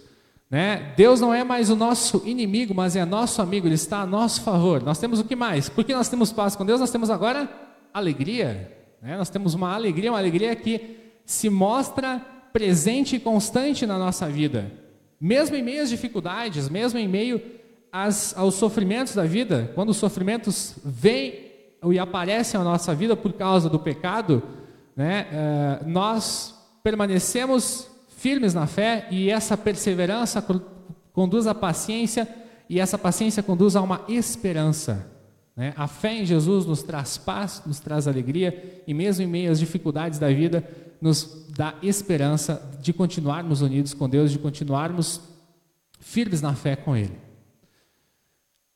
Né? 0.50 0.94
Deus 0.98 1.22
não 1.22 1.34
é 1.34 1.44
mais 1.44 1.70
o 1.70 1.76
nosso 1.76 2.22
inimigo, 2.26 2.74
mas 2.76 2.98
é 2.98 3.06
nosso 3.06 3.42
amigo, 3.42 3.68
Ele 3.68 3.76
está 3.76 4.02
a 4.02 4.06
nosso 4.06 4.42
favor. 4.42 4.84
Nós 4.84 5.00
temos 5.00 5.20
o 5.20 5.24
que 5.24 5.36
mais? 5.36 5.70
Porque 5.70 5.94
nós 5.94 6.10
temos 6.10 6.34
paz 6.34 6.56
com 6.56 6.66
Deus, 6.66 6.80
nós 6.80 6.92
temos 6.92 7.10
agora 7.10 7.50
alegria. 7.94 8.78
Né? 9.02 9.18
Nós 9.18 9.30
temos 9.30 9.54
uma 9.54 9.74
alegria, 9.74 10.12
uma 10.12 10.20
alegria 10.20 10.54
que 10.56 10.98
se 11.26 11.50
mostra 11.50 12.20
presente 12.52 13.16
e 13.16 13.20
constante 13.20 13.86
na 13.86 13.98
nossa 13.98 14.28
vida. 14.28 14.70
Mesmo 15.20 15.56
em 15.56 15.64
meio 15.64 15.82
às 15.82 15.90
dificuldades, 15.90 16.68
mesmo 16.68 17.00
em 17.00 17.08
meio 17.08 17.42
às, 17.92 18.38
aos 18.38 18.56
sofrimentos 18.56 19.16
da 19.16 19.24
vida, 19.24 19.72
quando 19.74 19.90
os 19.90 19.98
sofrimentos 19.98 20.76
vêm 20.84 21.52
e 21.90 21.98
aparecem 21.98 22.58
na 22.60 22.64
nossa 22.64 22.94
vida 22.94 23.16
por 23.16 23.34
causa 23.34 23.70
do 23.70 23.80
pecado, 23.80 24.44
né, 24.96 25.28
uh, 25.32 25.90
nós 25.90 26.54
permanecemos 26.84 27.88
firmes 28.22 28.54
na 28.54 28.68
fé 28.68 29.08
e 29.10 29.32
essa 29.32 29.58
perseverança 29.58 30.46
conduz 31.12 31.48
à 31.48 31.56
paciência 31.56 32.28
e 32.70 32.80
essa 32.80 32.96
paciência 32.96 33.42
conduz 33.42 33.76
a 33.76 33.82
uma 33.82 34.06
esperança. 34.08 35.08
Né? 35.56 35.74
A 35.76 35.88
fé 35.88 36.14
em 36.22 36.26
Jesus 36.26 36.68
nos 36.68 36.84
traz 36.84 37.18
paz, 37.18 37.64
nos 37.66 37.80
traz 37.80 38.08
alegria 38.08 38.84
e 38.86 38.94
mesmo 38.94 39.24
em 39.24 39.28
meio 39.28 39.52
às 39.52 39.60
dificuldades 39.60 40.20
da 40.20 40.30
vida 40.30 40.64
nos 41.02 41.48
dá 41.50 41.74
esperança 41.82 42.62
de 42.80 42.94
continuarmos 42.94 43.62
unidos 43.62 43.92
com 43.92 44.08
Deus, 44.08 44.32
de 44.32 44.38
continuarmos 44.38 45.20
firmes 46.00 46.44
na 46.44 46.54
fé 46.54 46.76
com 46.76 46.96
Ele. 46.96 47.18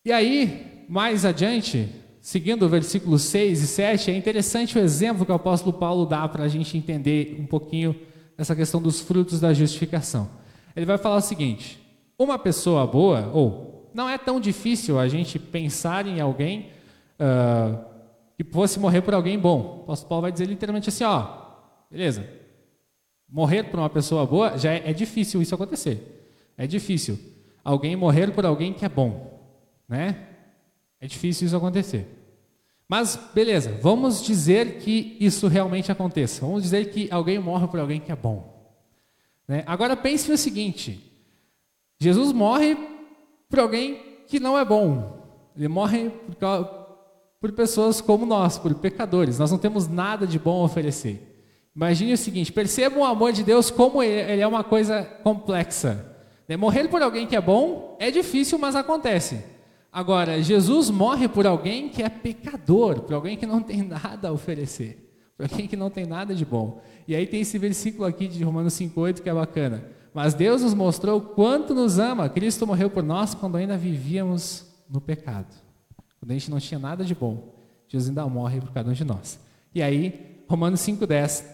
E 0.03 0.11
aí, 0.11 0.85
mais 0.89 1.23
adiante, 1.23 1.87
seguindo 2.19 2.65
o 2.65 2.69
versículo 2.69 3.19
6 3.19 3.61
e 3.61 3.67
7, 3.67 4.09
é 4.09 4.17
interessante 4.17 4.75
o 4.75 4.81
exemplo 4.81 5.23
que 5.23 5.31
o 5.31 5.35
apóstolo 5.35 5.73
Paulo 5.73 6.07
dá 6.07 6.27
para 6.27 6.45
a 6.45 6.47
gente 6.47 6.75
entender 6.75 7.37
um 7.39 7.45
pouquinho 7.45 7.95
essa 8.38 8.56
questão 8.56 8.82
dos 8.82 9.00
frutos 9.01 9.39
da 9.39 9.54
justificação. 9.54 10.30
Ele 10.75 10.86
vai 10.86 10.98
falar 10.98 11.18
o 11.18 11.22
seguinte: 11.22 11.80
uma 12.18 12.38
pessoa 12.38 12.86
boa, 12.86 13.30
ou 13.34 13.89
não 13.94 14.10
é 14.10 14.18
tão 14.18 14.39
difícil 14.39 15.00
a 15.00 15.08
gente 15.08 15.39
pensar 15.39 16.06
em 16.06 16.20
alguém 16.20 16.69
uh, 17.19 17.84
que 18.38 18.43
fosse 18.43 18.80
morrer 18.80 19.02
por 19.02 19.13
alguém 19.13 19.39
bom. 19.39 19.80
O 19.80 19.84
apóstolo 19.84 20.10
Paulo 20.10 20.21
vai 20.24 20.32
dizer 20.32 20.48
literalmente 20.48 20.89
assim: 20.89 21.04
ó, 21.04 21.28
beleza, 21.89 22.28
morrer 23.30 23.63
por 23.63 23.80
uma 23.80 23.89
pessoa 23.89 24.26
boa 24.26 24.58
já 24.58 24.74
é, 24.74 24.89
é 24.89 24.93
difícil 24.93 25.41
isso 25.41 25.56
acontecer. 25.56 26.12
É 26.58 26.67
difícil 26.67 27.19
alguém 27.63 27.95
morrer 27.95 28.32
por 28.32 28.45
alguém 28.45 28.74
que 28.74 28.86
é 28.86 28.89
bom, 28.89 29.39
né? 29.88 30.28
É 31.00 31.08
difícil 31.08 31.48
isso 31.48 31.56
acontecer. 31.56 32.08
Mas, 32.88 33.19
beleza, 33.34 33.78
vamos 33.82 34.24
dizer 34.24 34.78
que 34.78 35.17
isso 35.19 35.48
realmente 35.48 35.91
aconteça. 35.91 36.45
Vamos 36.45 36.63
dizer 36.63 36.91
que 36.91 37.08
alguém 37.12 37.39
morre 37.39 37.67
por 37.67 37.80
alguém 37.80 38.00
que 38.00 38.12
é 38.12 38.15
bom. 38.15 38.54
Né? 39.48 39.63
Agora 39.65 39.95
pense 39.95 40.30
no 40.30 40.38
seguinte: 40.38 41.12
Jesus 42.00 42.32
morre 42.32 42.78
por 43.50 43.60
alguém 43.60 44.02
que 44.28 44.39
não 44.39 44.58
é 44.58 44.63
bom. 44.63 45.24
Ele 45.58 45.67
morre 45.67 46.10
por, 46.10 46.36
por 47.39 47.52
pessoas 47.54 48.02
como 48.02 48.26
nós, 48.26 48.58
por 48.58 48.74
pecadores. 48.76 49.39
Nós 49.39 49.52
não 49.52 49.58
temos 49.58 49.88
nada 49.88 50.28
de 50.28 50.38
bom 50.38 50.62
a 50.62 50.65
oferecer. 50.65 51.36
Imagine 51.76 52.13
o 52.13 52.17
seguinte: 52.17 52.52
perceba 52.52 53.00
o 53.00 53.04
amor 53.04 53.32
de 53.32 53.43
Deus 53.43 53.71
como 53.71 54.04
ele 54.04 54.41
é 54.41 54.48
uma 54.48 54.63
coisa 54.63 55.04
complexa. 55.24 56.13
Né? 56.48 56.56
Morrer 56.56 56.88
por 56.88 57.02
alguém 57.02 57.26
que 57.26 57.36
é 57.36 57.41
bom 57.41 57.98
é 58.00 58.12
difícil, 58.12 58.60
mas 58.60 58.76
acontece. 58.76 59.55
Agora, 59.95 60.43
Jesus 60.43 60.89
morre 60.89 61.25
por 61.25 61.47
alguém 61.47 61.88
que 61.88 62.03
é 62.03 62.10
pecador, 62.10 62.99
por 63.03 63.13
alguém 63.13 63.38
que 63.38 63.45
não 63.45 63.62
tem 63.62 63.81
nada 63.81 64.27
a 64.27 64.31
oferecer, 64.34 65.10
por 65.38 65.49
alguém 65.49 65.69
que 65.69 65.77
não 65.77 65.89
tem 65.89 66.05
nada 66.05 66.36
de 66.36 66.43
bom. 66.43 66.81
E 67.08 67.15
aí 67.15 67.25
tem 67.25 67.39
esse 67.39 67.58
versículo 67.58 68.05
aqui 68.05 68.27
de 68.27 68.43
Romanos 68.43 68.73
5,8 68.73 69.21
que 69.21 69.29
é 69.29 69.34
bacana. 69.34 69.86
Mas 70.13 70.34
Deus 70.34 70.63
nos 70.63 70.73
mostrou 70.73 71.21
quanto 71.21 71.73
nos 71.73 71.97
ama. 71.97 72.27
Cristo 72.27 72.67
morreu 72.67 72.89
por 72.89 73.03
nós 73.03 73.34
quando 73.34 73.55
ainda 73.55 73.77
vivíamos 73.77 74.65
no 74.89 74.99
pecado. 74.99 75.55
Quando 76.19 76.31
a 76.31 76.34
gente 76.34 76.51
não 76.51 76.60
tinha 76.60 76.77
nada 76.77 77.05
de 77.05 77.15
bom. 77.15 77.55
Jesus 77.88 78.10
ainda 78.10 78.27
morre 78.27 78.60
por 78.60 78.73
cada 78.73 78.89
um 78.89 78.93
de 78.93 79.05
nós. 79.05 79.39
E 79.73 79.81
aí, 79.81 80.43
Romanos 80.49 80.81
5,10 80.81 81.45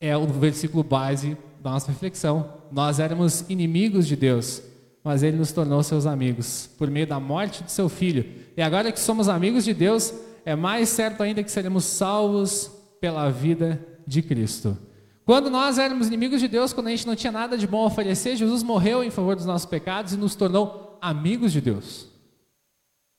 é 0.00 0.16
o 0.16 0.26
versículo 0.26 0.82
base 0.82 1.36
da 1.62 1.70
nossa 1.70 1.92
reflexão. 1.92 2.52
Nós 2.72 2.98
éramos 2.98 3.48
inimigos 3.48 4.08
de 4.08 4.16
Deus 4.16 4.60
mas 5.04 5.22
ele 5.22 5.36
nos 5.36 5.52
tornou 5.52 5.82
seus 5.82 6.06
amigos 6.06 6.70
por 6.78 6.90
meio 6.90 7.06
da 7.06 7.20
morte 7.20 7.62
de 7.62 7.70
seu 7.70 7.90
filho. 7.90 8.24
E 8.56 8.62
agora 8.62 8.90
que 8.90 8.98
somos 8.98 9.28
amigos 9.28 9.62
de 9.62 9.74
Deus, 9.74 10.14
é 10.46 10.56
mais 10.56 10.88
certo 10.88 11.22
ainda 11.22 11.42
que 11.42 11.50
seremos 11.50 11.84
salvos 11.84 12.70
pela 13.00 13.30
vida 13.30 13.86
de 14.06 14.22
Cristo. 14.22 14.78
Quando 15.26 15.50
nós 15.50 15.78
éramos 15.78 16.06
inimigos 16.06 16.40
de 16.40 16.48
Deus, 16.48 16.72
quando 16.72 16.86
a 16.86 16.90
gente 16.90 17.06
não 17.06 17.14
tinha 17.14 17.32
nada 17.32 17.56
de 17.58 17.66
bom 17.66 17.82
a 17.82 17.86
oferecer, 17.86 18.36
Jesus 18.36 18.62
morreu 18.62 19.04
em 19.04 19.10
favor 19.10 19.36
dos 19.36 19.44
nossos 19.44 19.66
pecados 19.66 20.14
e 20.14 20.16
nos 20.16 20.34
tornou 20.34 20.98
amigos 21.02 21.52
de 21.52 21.60
Deus. 21.60 22.08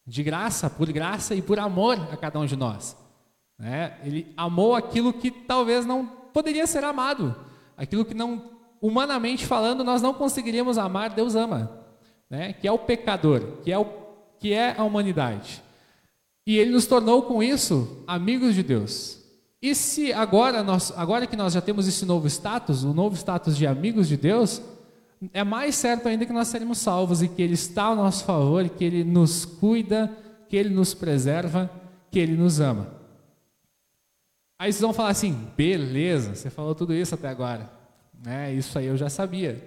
De 0.07 0.23
graça, 0.23 0.69
por 0.69 0.91
graça 0.91 1.35
e 1.35 1.41
por 1.41 1.59
amor 1.59 1.99
a 2.11 2.17
cada 2.17 2.39
um 2.39 2.45
de 2.45 2.55
nós. 2.55 2.97
É, 3.59 3.93
ele 4.03 4.33
amou 4.35 4.75
aquilo 4.75 5.13
que 5.13 5.29
talvez 5.29 5.85
não 5.85 6.05
poderia 6.05 6.67
ser 6.67 6.83
amado, 6.83 7.35
aquilo 7.77 8.03
que 8.03 8.13
não 8.13 8.54
humanamente 8.85 9.45
falando, 9.45 9.83
nós 9.83 10.01
não 10.01 10.13
conseguiríamos 10.13 10.77
amar, 10.77 11.09
Deus 11.09 11.35
ama, 11.35 11.71
né? 12.29 12.53
que 12.53 12.67
é 12.67 12.71
o 12.71 12.77
pecador, 12.77 13.41
que 13.63 13.71
é, 13.71 13.79
o, 13.79 13.85
que 14.39 14.53
é 14.53 14.75
a 14.77 14.83
humanidade. 14.83 15.63
E 16.45 16.59
ele 16.59 16.69
nos 16.69 16.85
tornou 16.85 17.23
com 17.23 17.41
isso 17.41 18.03
amigos 18.05 18.53
de 18.53 18.61
Deus. 18.61 19.23
E 19.59 19.73
se 19.73 20.13
agora, 20.13 20.61
nós, 20.61 20.93
agora 20.95 21.25
que 21.25 21.35
nós 21.35 21.53
já 21.53 21.61
temos 21.61 21.87
esse 21.87 22.05
novo 22.05 22.27
status, 22.27 22.83
o 22.83 22.93
novo 22.93 23.15
status 23.15 23.57
de 23.57 23.65
amigos 23.65 24.07
de 24.07 24.15
Deus, 24.17 24.61
é 25.33 25.43
mais 25.43 25.73
certo 25.73 26.07
ainda 26.07 26.23
que 26.23 26.33
nós 26.33 26.47
seremos 26.47 26.77
salvos 26.77 27.23
e 27.23 27.27
que 27.27 27.41
Ele 27.41 27.55
está 27.55 27.85
ao 27.85 27.95
nosso 27.95 28.23
favor, 28.23 28.69
que 28.69 28.83
Ele 28.83 29.03
nos 29.03 29.45
cuida, 29.45 30.15
que 30.47 30.55
Ele 30.55 30.69
nos 30.69 30.93
preserva, 30.93 31.71
que 32.11 32.19
Ele 32.19 32.35
nos 32.35 32.59
ama. 32.59 32.87
Aí 34.59 34.71
vocês 34.71 34.81
vão 34.81 34.93
falar 34.93 35.09
assim: 35.09 35.47
beleza, 35.57 36.35
você 36.35 36.51
falou 36.51 36.75
tudo 36.75 36.93
isso 36.93 37.15
até 37.15 37.27
agora. 37.27 37.84
Né? 38.23 38.53
Isso 38.53 38.77
aí 38.77 38.85
eu 38.85 38.97
já 38.97 39.09
sabia. 39.09 39.61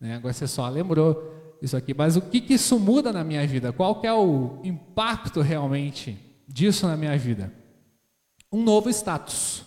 Né? 0.00 0.14
Agora 0.14 0.32
você 0.32 0.46
só 0.46 0.68
lembrou 0.68 1.56
isso 1.60 1.76
aqui. 1.76 1.94
Mas 1.94 2.16
o 2.16 2.20
que, 2.20 2.40
que 2.40 2.54
isso 2.54 2.78
muda 2.78 3.12
na 3.12 3.24
minha 3.24 3.46
vida? 3.46 3.72
Qual 3.72 4.00
é 4.02 4.12
o 4.12 4.60
impacto 4.64 5.40
realmente 5.40 6.18
disso 6.46 6.86
na 6.86 6.96
minha 6.96 7.16
vida? 7.16 7.52
Um 8.52 8.62
novo 8.62 8.90
status. 8.90 9.64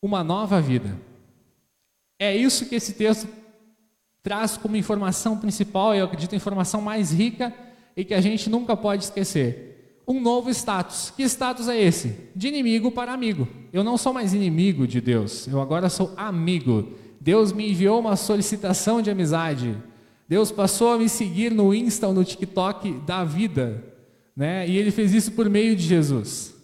Uma 0.00 0.22
nova 0.22 0.60
vida. 0.60 0.98
É 2.18 2.34
isso 2.34 2.66
que 2.66 2.74
esse 2.74 2.94
texto 2.94 3.28
traz 4.22 4.56
como 4.56 4.76
informação 4.76 5.38
principal, 5.38 5.94
eu 5.94 6.06
acredito, 6.06 6.32
a 6.32 6.36
informação 6.36 6.80
mais 6.80 7.12
rica 7.12 7.52
e 7.94 8.04
que 8.04 8.14
a 8.14 8.20
gente 8.20 8.48
nunca 8.48 8.76
pode 8.76 9.04
esquecer. 9.04 10.00
Um 10.06 10.20
novo 10.20 10.50
status. 10.50 11.12
Que 11.14 11.22
status 11.24 11.68
é 11.68 11.80
esse? 11.80 12.30
De 12.34 12.48
inimigo 12.48 12.90
para 12.90 13.12
amigo. 13.12 13.48
Eu 13.72 13.84
não 13.84 13.96
sou 13.96 14.12
mais 14.12 14.32
inimigo 14.32 14.86
de 14.86 15.00
Deus, 15.00 15.46
eu 15.46 15.60
agora 15.60 15.88
sou 15.88 16.12
amigo. 16.16 16.92
Deus 17.24 17.54
me 17.54 17.70
enviou 17.70 17.98
uma 17.98 18.16
solicitação 18.16 19.00
de 19.00 19.10
amizade. 19.10 19.74
Deus 20.28 20.52
passou 20.52 20.92
a 20.92 20.98
me 20.98 21.08
seguir 21.08 21.50
no 21.50 21.74
Insta 21.74 22.06
ou 22.06 22.12
no 22.12 22.22
TikTok 22.22 23.00
da 23.06 23.24
vida, 23.24 23.82
né? 24.36 24.68
E 24.68 24.76
ele 24.76 24.90
fez 24.90 25.14
isso 25.14 25.32
por 25.32 25.48
meio 25.48 25.74
de 25.74 25.82
Jesus. 25.84 26.54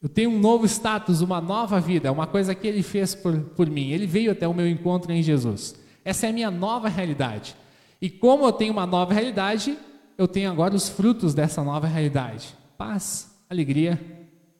Eu 0.00 0.08
tenho 0.08 0.30
um 0.30 0.38
novo 0.38 0.66
status, 0.66 1.20
uma 1.20 1.40
nova 1.40 1.80
vida, 1.80 2.12
uma 2.12 2.28
coisa 2.28 2.54
que 2.54 2.64
ele 2.64 2.80
fez 2.80 3.12
por, 3.12 3.36
por 3.56 3.68
mim. 3.68 3.90
Ele 3.90 4.06
veio 4.06 4.30
até 4.30 4.46
o 4.46 4.54
meu 4.54 4.68
encontro 4.68 5.10
em 5.10 5.20
Jesus. 5.20 5.74
Essa 6.04 6.26
é 6.26 6.30
a 6.30 6.32
minha 6.32 6.50
nova 6.50 6.88
realidade. 6.88 7.56
E 8.00 8.08
como 8.08 8.46
eu 8.46 8.52
tenho 8.52 8.72
uma 8.72 8.86
nova 8.86 9.12
realidade, 9.12 9.76
eu 10.16 10.28
tenho 10.28 10.48
agora 10.48 10.76
os 10.76 10.88
frutos 10.88 11.34
dessa 11.34 11.64
nova 11.64 11.88
realidade: 11.88 12.54
paz, 12.78 13.36
alegria. 13.50 14.00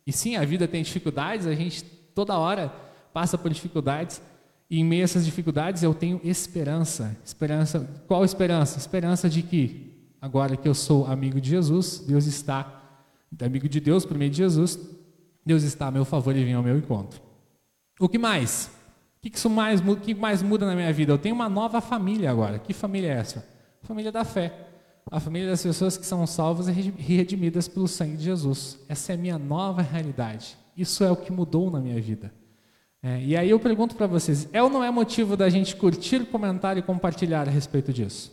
E 0.05 0.11
sim, 0.11 0.35
a 0.35 0.45
vida 0.45 0.67
tem 0.67 0.83
dificuldades, 0.83 1.47
a 1.47 1.55
gente 1.55 1.85
toda 2.13 2.37
hora 2.37 2.75
passa 3.13 3.39
por 3.39 3.53
dificuldades. 3.53 4.21
E 4.71 4.81
em 4.81 4.85
meio 4.85 5.03
a 5.03 5.05
essas 5.05 5.25
dificuldades 5.25 5.83
eu 5.83 5.95
tenho 5.95 6.21
esperança. 6.25 7.17
Esperança, 7.25 7.81
qual 8.07 8.25
esperança? 8.25 8.79
Esperança 8.79 9.29
de 9.29 9.43
que 9.43 9.93
agora 10.21 10.57
que 10.57 10.69
eu 10.69 10.75
sou 10.75 11.07
amigo 11.07 11.41
de 11.41 11.51
Jesus, 11.51 11.99
Deus 12.07 12.27
está 12.27 12.83
amigo 13.43 13.69
de 13.69 13.81
Deus 13.81 14.05
por 14.05 14.17
meio 14.17 14.31
de 14.31 14.39
Jesus, 14.39 14.79
Deus 15.45 15.63
está 15.63 15.89
a 15.89 15.91
meu 15.91 16.05
favor 16.05 16.35
e 16.37 16.45
vem 16.45 16.55
ao 16.55 16.63
meu 16.63 16.79
encontro. 16.79 17.21
O 17.99 18.09
que 18.09 18.19
mais? 18.19 18.71
O 19.19 19.29
que, 19.29 19.37
isso 19.37 19.51
mais, 19.51 19.81
o 19.81 19.97
que 19.97 20.15
mais 20.15 20.43
muda 20.43 20.67
na 20.67 20.75
minha 20.75 20.93
vida? 20.93 21.13
Eu 21.13 21.19
tenho 21.19 21.35
uma 21.35 21.49
nova 21.49 21.81
família 21.81 22.31
agora. 22.31 22.59
Que 22.59 22.73
família 22.73 23.09
é 23.09 23.17
essa? 23.17 23.47
Família 23.83 24.13
da 24.13 24.25
fé. 24.25 24.53
A 25.11 25.21
família 25.21 25.51
das 25.51 25.63
pessoas 25.63 25.97
que 25.97 26.07
são 26.07 26.27
salvas 26.27 26.69
e 26.69 26.73
redimidas 26.73 27.69
pelo 27.69 27.87
sangue 27.87 28.17
de 28.17 28.25
Jesus. 28.25 28.79
Essa 28.89 29.13
é 29.13 29.15
a 29.15 29.19
minha 29.19 29.39
nova 29.39 29.83
realidade. 29.83 30.57
Isso 30.77 31.05
é 31.05 31.11
o 31.11 31.17
que 31.17 31.33
mudou 31.33 31.71
na 31.71 31.81
minha 31.81 32.01
vida. 32.01 32.33
É, 33.05 33.21
e 33.23 33.37
aí 33.37 33.51
eu 33.51 33.61
pergunto 33.61 33.95
para 33.95 34.07
vocês: 34.07 34.49
é 34.51 34.63
ou 34.63 34.71
não 34.71 34.83
é 34.83 34.91
motivo 34.91 35.37
da 35.37 35.51
gente 35.51 35.77
curtir, 35.77 36.25
comentar 36.25 36.79
e 36.79 36.83
compartilhar 36.83 37.47
a 37.47 37.51
respeito 37.51 37.93
disso? 37.93 38.33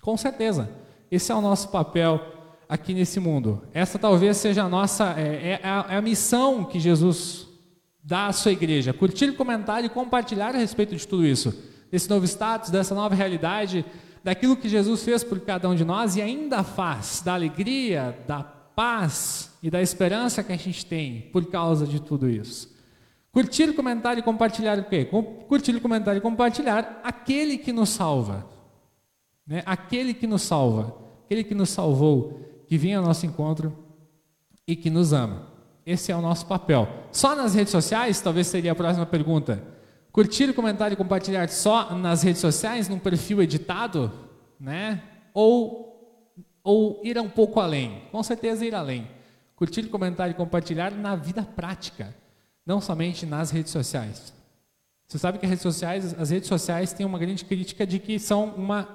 Com 0.00 0.16
certeza. 0.16 0.70
Esse 1.10 1.30
é 1.30 1.34
o 1.34 1.42
nosso 1.42 1.68
papel 1.68 2.18
aqui 2.66 2.94
nesse 2.94 3.20
mundo. 3.20 3.62
Essa 3.74 3.98
talvez 3.98 4.38
seja 4.38 4.64
a 4.64 4.68
nossa 4.70 5.14
é, 5.20 5.60
é, 5.60 5.60
a, 5.62 5.86
é 5.90 5.96
a 5.96 6.02
missão 6.02 6.64
que 6.64 6.80
Jesus 6.80 7.46
dá 8.02 8.28
à 8.28 8.32
sua 8.32 8.52
igreja: 8.52 8.94
curtir, 8.94 9.32
comentar 9.32 9.84
e 9.84 9.90
compartilhar 9.90 10.54
a 10.54 10.58
respeito 10.58 10.96
de 10.96 11.06
tudo 11.06 11.26
isso, 11.26 11.54
desse 11.92 12.08
novo 12.08 12.24
status, 12.24 12.70
dessa 12.70 12.94
nova 12.94 13.14
realidade, 13.14 13.84
daquilo 14.24 14.56
que 14.56 14.66
Jesus 14.66 15.04
fez 15.04 15.22
por 15.22 15.40
cada 15.40 15.68
um 15.68 15.74
de 15.74 15.84
nós 15.84 16.16
e 16.16 16.22
ainda 16.22 16.62
faz, 16.62 17.20
da 17.22 17.34
alegria, 17.34 18.18
da 18.26 18.42
paz 18.42 19.52
e 19.62 19.70
da 19.70 19.82
esperança 19.82 20.42
que 20.42 20.54
a 20.54 20.56
gente 20.56 20.86
tem 20.86 21.28
por 21.32 21.44
causa 21.50 21.86
de 21.86 22.00
tudo 22.00 22.30
isso. 22.30 22.75
Curtir, 23.36 23.74
comentar 23.74 24.16
e 24.16 24.22
compartilhar 24.22 24.78
o 24.78 24.84
quê? 24.84 25.04
Curtir, 25.04 25.78
comentar 25.78 26.16
e 26.16 26.22
compartilhar 26.22 27.02
aquele 27.04 27.58
que 27.58 27.70
nos 27.70 27.90
salva. 27.90 28.46
Né? 29.46 29.62
Aquele 29.66 30.14
que 30.14 30.26
nos 30.26 30.40
salva. 30.40 30.96
Aquele 31.26 31.44
que 31.44 31.54
nos 31.54 31.68
salvou, 31.68 32.40
que 32.66 32.78
vinha 32.78 32.96
ao 32.96 33.04
nosso 33.04 33.26
encontro 33.26 33.76
e 34.66 34.74
que 34.74 34.88
nos 34.88 35.12
ama. 35.12 35.48
Esse 35.84 36.10
é 36.10 36.16
o 36.16 36.22
nosso 36.22 36.46
papel. 36.46 36.88
Só 37.12 37.36
nas 37.36 37.54
redes 37.54 37.72
sociais, 37.72 38.22
talvez 38.22 38.46
seria 38.46 38.72
a 38.72 38.74
próxima 38.74 39.04
pergunta. 39.04 39.62
Curtir, 40.12 40.54
comentar 40.54 40.90
e 40.90 40.96
compartilhar 40.96 41.46
só 41.50 41.94
nas 41.94 42.22
redes 42.22 42.40
sociais, 42.40 42.88
num 42.88 42.98
perfil 42.98 43.42
editado, 43.42 44.10
né? 44.58 45.02
Ou, 45.34 46.32
ou 46.64 47.02
ir 47.04 47.18
um 47.18 47.28
pouco 47.28 47.60
além? 47.60 48.00
Com 48.10 48.22
certeza 48.22 48.64
ir 48.64 48.74
além. 48.74 49.06
Curtir, 49.56 49.88
comentar 49.88 50.30
e 50.30 50.32
compartilhar 50.32 50.90
na 50.90 51.14
vida 51.14 51.42
prática 51.42 52.14
não 52.66 52.80
somente 52.80 53.24
nas 53.24 53.50
redes 53.50 53.70
sociais. 53.70 54.34
Você 55.06 55.18
sabe 55.18 55.38
que 55.38 55.46
as 55.46 55.50
redes 55.50 55.62
sociais, 55.62 56.18
as 56.18 56.30
redes 56.30 56.48
sociais 56.48 56.92
têm 56.92 57.06
uma 57.06 57.18
grande 57.18 57.44
crítica 57.44 57.86
de 57.86 58.00
que 58.00 58.18
são 58.18 58.46
uma, 58.56 58.88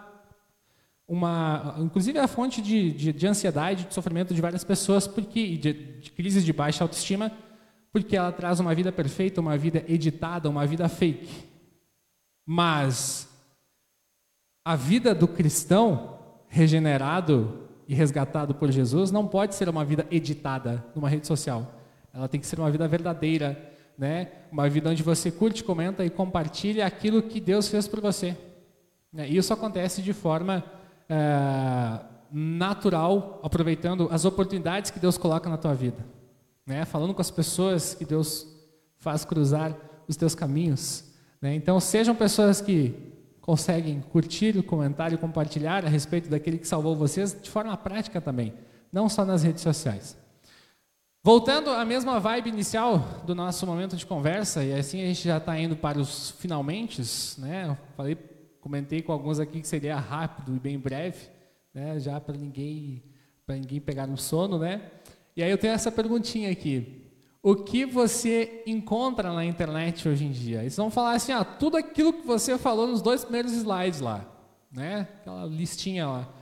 uma 1.07 1.75
inclusive 1.79 2.19
a 2.19 2.27
fonte 2.27 2.61
de, 2.61 2.91
de, 2.91 3.13
de 3.13 3.27
ansiedade, 3.27 3.85
de 3.85 3.93
sofrimento 3.93 4.33
de 4.33 4.41
várias 4.41 4.65
pessoas, 4.65 5.07
porque 5.07 5.55
de, 5.55 5.73
de 5.73 6.11
crises 6.11 6.43
de 6.43 6.51
baixa 6.51 6.83
autoestima, 6.83 7.31
porque 7.93 8.17
ela 8.17 8.31
traz 8.31 8.59
uma 8.59 8.75
vida 8.75 8.91
perfeita, 8.91 9.39
uma 9.39 9.57
vida 9.57 9.85
editada, 9.87 10.49
uma 10.49 10.67
vida 10.67 10.89
fake. 10.89 11.49
Mas 12.45 13.29
a 14.65 14.75
vida 14.75 15.15
do 15.15 15.27
cristão 15.27 16.19
regenerado 16.47 17.69
e 17.87 17.95
resgatado 17.95 18.53
por 18.53 18.69
Jesus 18.69 19.11
não 19.11 19.25
pode 19.25 19.55
ser 19.55 19.69
uma 19.69 19.85
vida 19.85 20.05
editada 20.11 20.85
numa 20.93 21.07
rede 21.07 21.25
social. 21.25 21.80
Ela 22.13 22.27
tem 22.27 22.39
que 22.39 22.47
ser 22.47 22.59
uma 22.59 22.69
vida 22.69 22.87
verdadeira, 22.87 23.71
né? 23.97 24.29
Uma 24.51 24.69
vida 24.69 24.89
onde 24.89 25.03
você 25.03 25.31
curte, 25.31 25.63
comenta 25.63 26.03
e 26.03 26.09
compartilha 26.09 26.85
aquilo 26.85 27.21
que 27.21 27.39
Deus 27.39 27.67
fez 27.67 27.87
por 27.87 28.01
você. 28.01 28.37
Né? 29.11 29.27
Isso 29.27 29.53
acontece 29.53 30.01
de 30.01 30.13
forma 30.13 30.63
é, 31.09 31.99
natural, 32.31 33.39
aproveitando 33.43 34.07
as 34.11 34.25
oportunidades 34.25 34.91
que 34.91 34.99
Deus 34.99 35.17
coloca 35.17 35.49
na 35.49 35.57
tua 35.57 35.73
vida, 35.73 36.05
né? 36.65 36.85
Falando 36.85 37.13
com 37.13 37.21
as 37.21 37.31
pessoas 37.31 37.93
que 37.93 38.05
Deus 38.05 38.47
faz 38.97 39.25
cruzar 39.25 39.75
os 40.07 40.15
teus 40.15 40.35
caminhos. 40.35 41.03
Né? 41.41 41.55
Então 41.55 41.79
sejam 41.79 42.13
pessoas 42.15 42.61
que 42.61 42.95
conseguem 43.41 44.01
curtir, 44.01 44.61
comentar 44.63 45.11
e 45.11 45.17
compartilhar 45.17 45.83
a 45.83 45.89
respeito 45.89 46.29
daquele 46.29 46.57
que 46.59 46.67
salvou 46.67 46.95
vocês 46.95 47.35
de 47.41 47.49
forma 47.49 47.75
prática 47.75 48.21
também, 48.21 48.53
não 48.91 49.09
só 49.09 49.25
nas 49.25 49.43
redes 49.43 49.63
sociais. 49.63 50.20
Voltando 51.23 51.69
à 51.69 51.85
mesma 51.85 52.19
vibe 52.19 52.49
inicial 52.49 52.97
do 53.27 53.35
nosso 53.35 53.67
momento 53.67 53.95
de 53.95 54.07
conversa, 54.07 54.63
e 54.63 54.73
assim 54.73 55.03
a 55.03 55.05
gente 55.05 55.23
já 55.23 55.37
está 55.37 55.59
indo 55.59 55.75
para 55.75 55.99
os 55.99 56.31
finalmente, 56.39 57.03
né? 57.37 57.77
Falei, 57.95 58.15
comentei 58.59 59.03
com 59.03 59.11
alguns 59.11 59.39
aqui 59.39 59.61
que 59.61 59.67
seria 59.67 59.97
rápido 59.97 60.55
e 60.55 60.59
bem 60.59 60.79
breve, 60.79 61.29
né? 61.75 61.99
Já 61.99 62.19
para 62.19 62.35
ninguém, 62.35 63.03
para 63.45 63.55
ninguém 63.55 63.79
pegar 63.79 64.07
no 64.07 64.17
sono, 64.17 64.57
né? 64.57 64.81
E 65.35 65.43
aí 65.43 65.51
eu 65.51 65.59
tenho 65.59 65.73
essa 65.73 65.91
perguntinha 65.91 66.49
aqui: 66.49 67.05
o 67.43 67.53
que 67.55 67.85
você 67.85 68.63
encontra 68.65 69.31
na 69.31 69.45
internet 69.45 70.09
hoje 70.09 70.25
em 70.25 70.31
dia? 70.31 70.61
Eles 70.61 70.75
vão 70.75 70.89
falar 70.89 71.11
assim, 71.11 71.33
ah, 71.33 71.45
tudo 71.45 71.77
aquilo 71.77 72.13
que 72.13 72.25
você 72.25 72.57
falou 72.57 72.87
nos 72.87 72.99
dois 72.99 73.23
primeiros 73.23 73.51
slides 73.51 73.99
lá, 73.99 74.25
né? 74.71 75.07
Aquela 75.19 75.45
listinha 75.45 76.07
lá. 76.07 76.40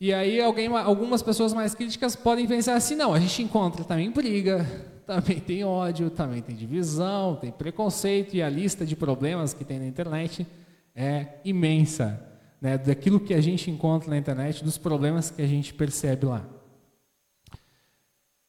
E 0.00 0.12
aí 0.12 0.40
alguém, 0.40 0.68
algumas 0.68 1.22
pessoas 1.22 1.52
mais 1.52 1.74
críticas 1.74 2.14
podem 2.14 2.46
pensar 2.46 2.76
assim, 2.76 2.94
não, 2.94 3.12
a 3.12 3.18
gente 3.18 3.42
encontra 3.42 3.82
também 3.82 4.10
briga, 4.10 4.64
também 5.04 5.40
tem 5.40 5.64
ódio, 5.64 6.08
também 6.08 6.40
tem 6.40 6.54
divisão, 6.54 7.34
tem 7.34 7.50
preconceito 7.50 8.34
e 8.34 8.42
a 8.42 8.48
lista 8.48 8.86
de 8.86 8.94
problemas 8.94 9.52
que 9.52 9.64
tem 9.64 9.78
na 9.78 9.86
internet 9.86 10.46
é 10.94 11.38
imensa, 11.44 12.22
né? 12.60 12.78
Daquilo 12.78 13.18
que 13.18 13.34
a 13.34 13.40
gente 13.40 13.70
encontra 13.70 14.08
na 14.08 14.16
internet, 14.16 14.62
dos 14.62 14.78
problemas 14.78 15.30
que 15.30 15.42
a 15.42 15.46
gente 15.46 15.74
percebe 15.74 16.26
lá. 16.26 16.44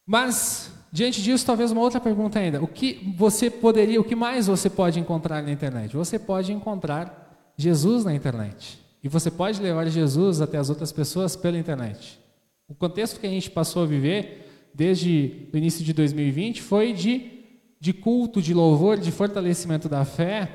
Mas 0.06 0.72
diante 0.92 1.22
disso, 1.22 1.46
talvez 1.46 1.72
uma 1.72 1.82
outra 1.82 2.00
pergunta 2.00 2.40
ainda: 2.40 2.62
o 2.62 2.68
que 2.68 3.14
você 3.16 3.50
poderia, 3.50 4.00
o 4.00 4.04
que 4.04 4.16
mais 4.16 4.48
você 4.48 4.70
pode 4.70 5.00
encontrar 5.00 5.42
na 5.42 5.52
internet? 5.52 5.96
Você 5.96 6.18
pode 6.18 6.52
encontrar 6.52 7.54
Jesus 7.58 8.06
na 8.06 8.14
internet. 8.14 8.80
E 9.04 9.08
você 9.08 9.32
pode 9.32 9.62
levar 9.62 9.88
Jesus 9.88 10.42
até 10.42 10.58
as 10.58 10.70
outras 10.70 10.92
pessoas 10.92 11.36
pela 11.36 11.58
internet. 11.58 12.20
O 12.68 12.76
contexto 12.76 13.20
que 13.20 13.28
a 13.28 13.30
gente 13.30 13.50
passou 13.50 13.84
a 13.84 13.86
viver 13.86 14.70
desde 14.74 15.50
o 15.54 15.58
início 15.58 15.84
de 15.84 15.94
2020 15.94 16.62
foi 16.62 16.94
de, 16.94 17.32
de 17.80 17.94
culto, 17.94 18.42
de 18.42 18.54
louvor, 18.54 18.98
de 18.98 19.12
fortalecimento 19.12 19.90
da 19.90 20.06
fé 20.06 20.50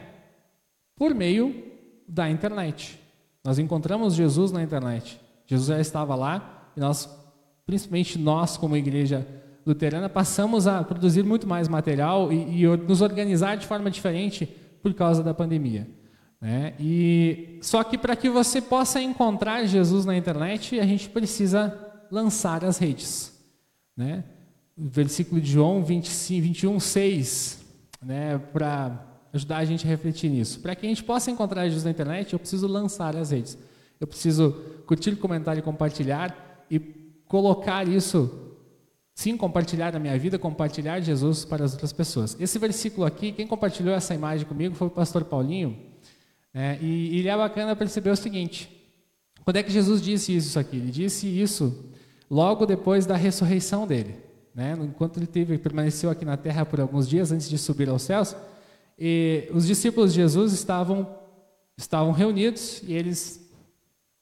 por 0.94 1.14
meio 1.14 1.54
da 2.07 2.30
internet. 2.30 2.98
Nós 3.42 3.59
encontramos 3.59 4.14
Jesus 4.14 4.52
na 4.52 4.62
internet. 4.62 5.20
Jesus 5.46 5.68
já 5.68 5.80
estava 5.80 6.14
lá 6.14 6.70
e 6.76 6.80
nós, 6.80 7.09
principalmente 7.66 8.18
nós, 8.18 8.57
como 8.57 8.76
igreja 8.76 9.26
luterana, 9.66 10.09
passamos 10.09 10.66
a 10.66 10.85
produzir 10.85 11.24
muito 11.24 11.46
mais 11.46 11.68
material 11.68 12.33
e, 12.33 12.62
e 12.62 12.76
nos 12.76 13.00
organizar 13.00 13.57
de 13.57 13.66
forma 13.66 13.90
diferente 13.90 14.46
por 14.83 14.92
causa 14.94 15.22
da 15.22 15.35
pandemia. 15.35 15.88
Né? 16.44 16.74
E 16.78 17.59
só 17.62 17.83
que 17.83 17.96
para 17.96 18.14
que 18.14 18.28
você 18.28 18.61
possa 18.61 19.00
encontrar 19.00 19.64
Jesus 19.64 20.04
na 20.04 20.14
internet, 20.14 20.78
a 20.78 20.85
gente 20.85 21.09
precisa 21.09 21.74
lançar 22.11 22.66
as 22.66 22.76
redes, 22.76 23.33
né? 23.96 24.24
Versículo 24.76 25.40
de 25.40 25.50
João 25.50 25.83
25, 25.83 26.42
21, 26.42 26.78
6, 26.80 27.64
né? 28.02 28.37
Para 28.52 29.07
ajudar 29.33 29.57
a 29.57 29.64
gente 29.64 29.87
a 29.87 29.88
refletir 29.88 30.28
nisso. 30.28 30.61
Para 30.61 30.74
que 30.74 30.85
a 30.85 30.88
gente 30.90 31.02
possa 31.02 31.30
encontrar 31.30 31.64
Jesus 31.64 31.83
na 31.83 31.90
internet, 31.90 32.35
eu 32.35 32.38
preciso 32.38 32.66
lançar 32.66 33.16
as 33.16 33.30
redes. 33.30 33.57
Eu 33.98 34.07
preciso 34.07 34.52
curtir, 34.87 35.16
comentar 35.16 35.57
e 35.57 35.62
compartilhar 35.62 36.66
e 36.70 36.78
colocar 37.26 37.88
isso, 37.88 38.52
sim, 39.14 39.35
compartilhar 39.35 39.94
na 39.94 39.98
minha 39.98 40.18
vida, 40.18 40.38
compartilhar 40.38 41.00
Jesus 41.00 41.42
para 41.42 41.64
as 41.64 41.72
outras 41.72 41.90
pessoas. 41.94 42.37
Esse 42.38 42.59
versículo 42.59 43.07
aqui, 43.07 43.33
quem 43.33 43.46
compartilhou 43.46 43.94
essa 43.94 44.14
imagem 44.14 44.46
comigo 44.46 44.74
foi 44.74 44.88
o 44.88 44.90
pastor 44.90 45.24
Paulinho. 45.24 45.93
É, 46.55 46.79
e, 46.81 47.21
e 47.21 47.29
é 47.29 47.37
bacana 47.37 47.75
perceber 47.75 48.11
o 48.11 48.17
seguinte: 48.17 48.71
quando 49.45 49.57
é 49.57 49.62
que 49.62 49.73
Jesus 49.73 50.01
disse 50.01 50.35
isso 50.35 50.59
aqui? 50.59 50.77
Ele 50.77 50.93
disse 50.93 51.27
isso 51.27 51.90
logo 52.31 52.64
depois 52.64 53.05
da 53.05 53.17
ressurreição 53.17 53.87
dele. 53.87 54.17
Né? 54.55 54.77
Enquanto 54.81 55.19
ele 55.19 55.27
teve, 55.27 55.59
permaneceu 55.59 56.11
aqui 56.11 56.25
na 56.25 56.37
terra 56.37 56.64
por 56.64 56.81
alguns 56.81 57.09
dias 57.09 57.33
antes 57.33 57.51
de 57.51 57.59
subir 57.59 57.88
aos 57.88 58.03
céus, 58.03 58.37
e 58.97 59.49
os 59.53 59.67
discípulos 59.67 60.12
de 60.14 60.21
Jesus 60.21 60.53
estavam, 60.53 61.19
estavam 61.77 62.12
reunidos 62.12 62.83
e 62.87 62.93
eles, 62.93 63.51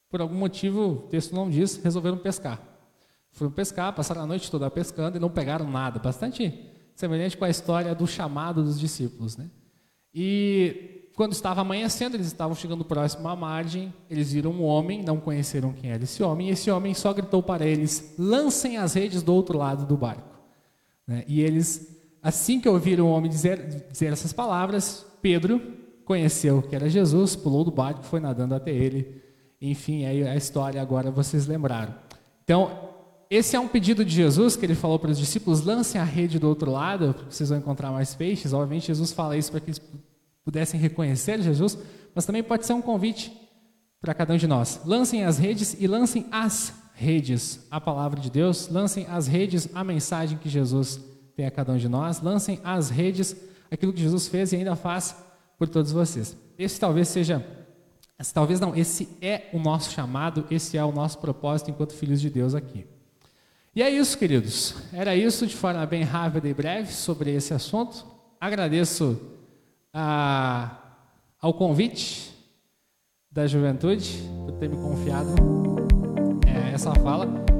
por 0.09 0.19
algum 0.19 0.35
motivo, 0.35 0.81
o 0.81 0.95
texto 1.09 1.35
não 1.35 1.49
diz, 1.49 1.77
resolveram 1.77 2.17
pescar. 2.17 2.59
Foram 3.31 3.51
pescar, 3.51 3.93
passaram 3.93 4.23
a 4.23 4.27
noite 4.27 4.49
toda 4.49 4.69
pescando 4.69 5.17
e 5.17 5.19
não 5.19 5.29
pegaram 5.29 5.69
nada. 5.69 5.99
Bastante 5.99 6.71
semelhante 6.95 7.37
com 7.37 7.45
a 7.45 7.49
história 7.49 7.93
do 7.95 8.07
chamado 8.07 8.63
dos 8.63 8.79
discípulos. 8.79 9.37
Né? 9.37 9.49
E 10.13 11.02
quando 11.15 11.33
estava 11.33 11.61
amanhecendo, 11.61 12.15
eles 12.15 12.27
estavam 12.27 12.55
chegando 12.55 12.83
próximo 12.83 13.27
à 13.27 13.35
margem, 13.35 13.93
eles 14.09 14.33
viram 14.33 14.51
um 14.51 14.63
homem, 14.63 15.03
não 15.03 15.19
conheceram 15.19 15.71
quem 15.71 15.91
era 15.91 16.03
esse 16.03 16.23
homem, 16.23 16.47
e 16.47 16.51
esse 16.51 16.71
homem 16.71 16.93
só 16.93 17.13
gritou 17.13 17.43
para 17.43 17.65
eles: 17.65 18.15
lancem 18.17 18.77
as 18.77 18.93
redes 18.93 19.21
do 19.21 19.33
outro 19.33 19.57
lado 19.57 19.85
do 19.85 19.95
barco. 19.95 20.39
Né? 21.07 21.23
E 21.27 21.41
eles, 21.41 21.99
assim 22.21 22.59
que 22.59 22.67
ouviram 22.67 23.05
o 23.05 23.11
homem 23.11 23.29
dizer, 23.29 23.87
dizer 23.91 24.11
essas 24.11 24.33
palavras, 24.33 25.05
Pedro 25.21 25.61
conheceu 26.03 26.61
que 26.63 26.75
era 26.75 26.89
Jesus, 26.89 27.35
pulou 27.35 27.63
do 27.63 27.71
barco, 27.71 28.03
foi 28.03 28.19
nadando 28.19 28.55
até 28.55 28.71
ele. 28.71 29.21
Enfim, 29.61 30.05
aí 30.05 30.27
a 30.27 30.35
história 30.35 30.81
agora 30.81 31.11
vocês 31.11 31.45
lembraram. 31.47 31.93
Então, 32.43 32.89
esse 33.29 33.55
é 33.55 33.59
um 33.59 33.67
pedido 33.67 34.03
de 34.03 34.13
Jesus 34.13 34.55
que 34.55 34.65
ele 34.65 34.75
falou 34.75 34.99
para 34.99 35.11
os 35.11 35.17
discípulos: 35.17 35.63
lancem 35.63 36.01
a 36.01 36.03
rede 36.03 36.39
do 36.39 36.49
outro 36.49 36.71
lado, 36.71 37.15
vocês 37.29 37.49
vão 37.49 37.59
encontrar 37.59 37.91
mais 37.91 38.15
peixes. 38.15 38.51
Obviamente, 38.51 38.87
Jesus 38.87 39.11
fala 39.11 39.37
isso 39.37 39.51
para 39.51 39.59
que 39.59 39.67
eles 39.69 39.81
pudessem 40.43 40.79
reconhecer 40.79 41.41
Jesus, 41.41 41.77
mas 42.13 42.25
também 42.25 42.43
pode 42.43 42.65
ser 42.65 42.73
um 42.73 42.81
convite 42.81 43.31
para 44.01 44.13
cada 44.13 44.33
um 44.33 44.37
de 44.37 44.47
nós. 44.47 44.81
Lancem 44.85 45.23
as 45.23 45.37
redes 45.37 45.75
e 45.79 45.87
lancem 45.87 46.25
as 46.31 46.73
redes 46.93 47.65
a 47.71 47.81
palavra 47.81 48.19
de 48.19 48.29
Deus, 48.29 48.67
lancem 48.69 49.07
as 49.09 49.27
redes 49.27 49.69
a 49.73 49.83
mensagem 49.83 50.37
que 50.37 50.49
Jesus 50.49 50.99
tem 51.35 51.45
a 51.45 51.51
cada 51.51 51.71
um 51.71 51.77
de 51.77 51.89
nós, 51.89 52.21
lancem 52.21 52.59
as 52.63 52.89
redes 52.89 53.35
aquilo 53.71 53.93
que 53.93 54.01
Jesus 54.01 54.27
fez 54.27 54.51
e 54.53 54.57
ainda 54.57 54.75
faz 54.75 55.15
por 55.57 55.67
todos 55.67 55.91
vocês. 55.91 56.37
Esse 56.57 56.79
talvez 56.79 57.07
seja, 57.07 57.43
esse, 58.19 58.33
talvez 58.33 58.59
não, 58.59 58.75
esse 58.75 59.09
é 59.21 59.49
o 59.51 59.59
nosso 59.59 59.91
chamado, 59.91 60.45
esse 60.51 60.77
é 60.77 60.83
o 60.83 60.91
nosso 60.91 61.17
propósito 61.17 61.71
enquanto 61.71 61.93
filhos 61.93 62.21
de 62.21 62.29
Deus 62.29 62.53
aqui. 62.53 62.85
E 63.75 63.81
é 63.81 63.89
isso, 63.89 64.17
queridos. 64.17 64.75
Era 64.93 65.15
isso 65.15 65.47
de 65.47 65.55
forma 65.55 65.83
bem 65.85 66.03
rápida 66.03 66.47
e 66.47 66.53
breve 66.53 66.93
sobre 66.93 67.33
esse 67.33 67.55
assunto. 67.55 68.05
Agradeço 68.39 69.19
a, 69.93 70.71
ao 71.39 71.53
convite 71.53 72.33
da 73.31 73.45
juventude 73.45 74.23
por 74.45 74.53
ter 74.53 74.69
me 74.69 74.75
confiado 74.75 75.35
é, 76.47 76.73
essa 76.73 76.93
fala. 76.95 77.52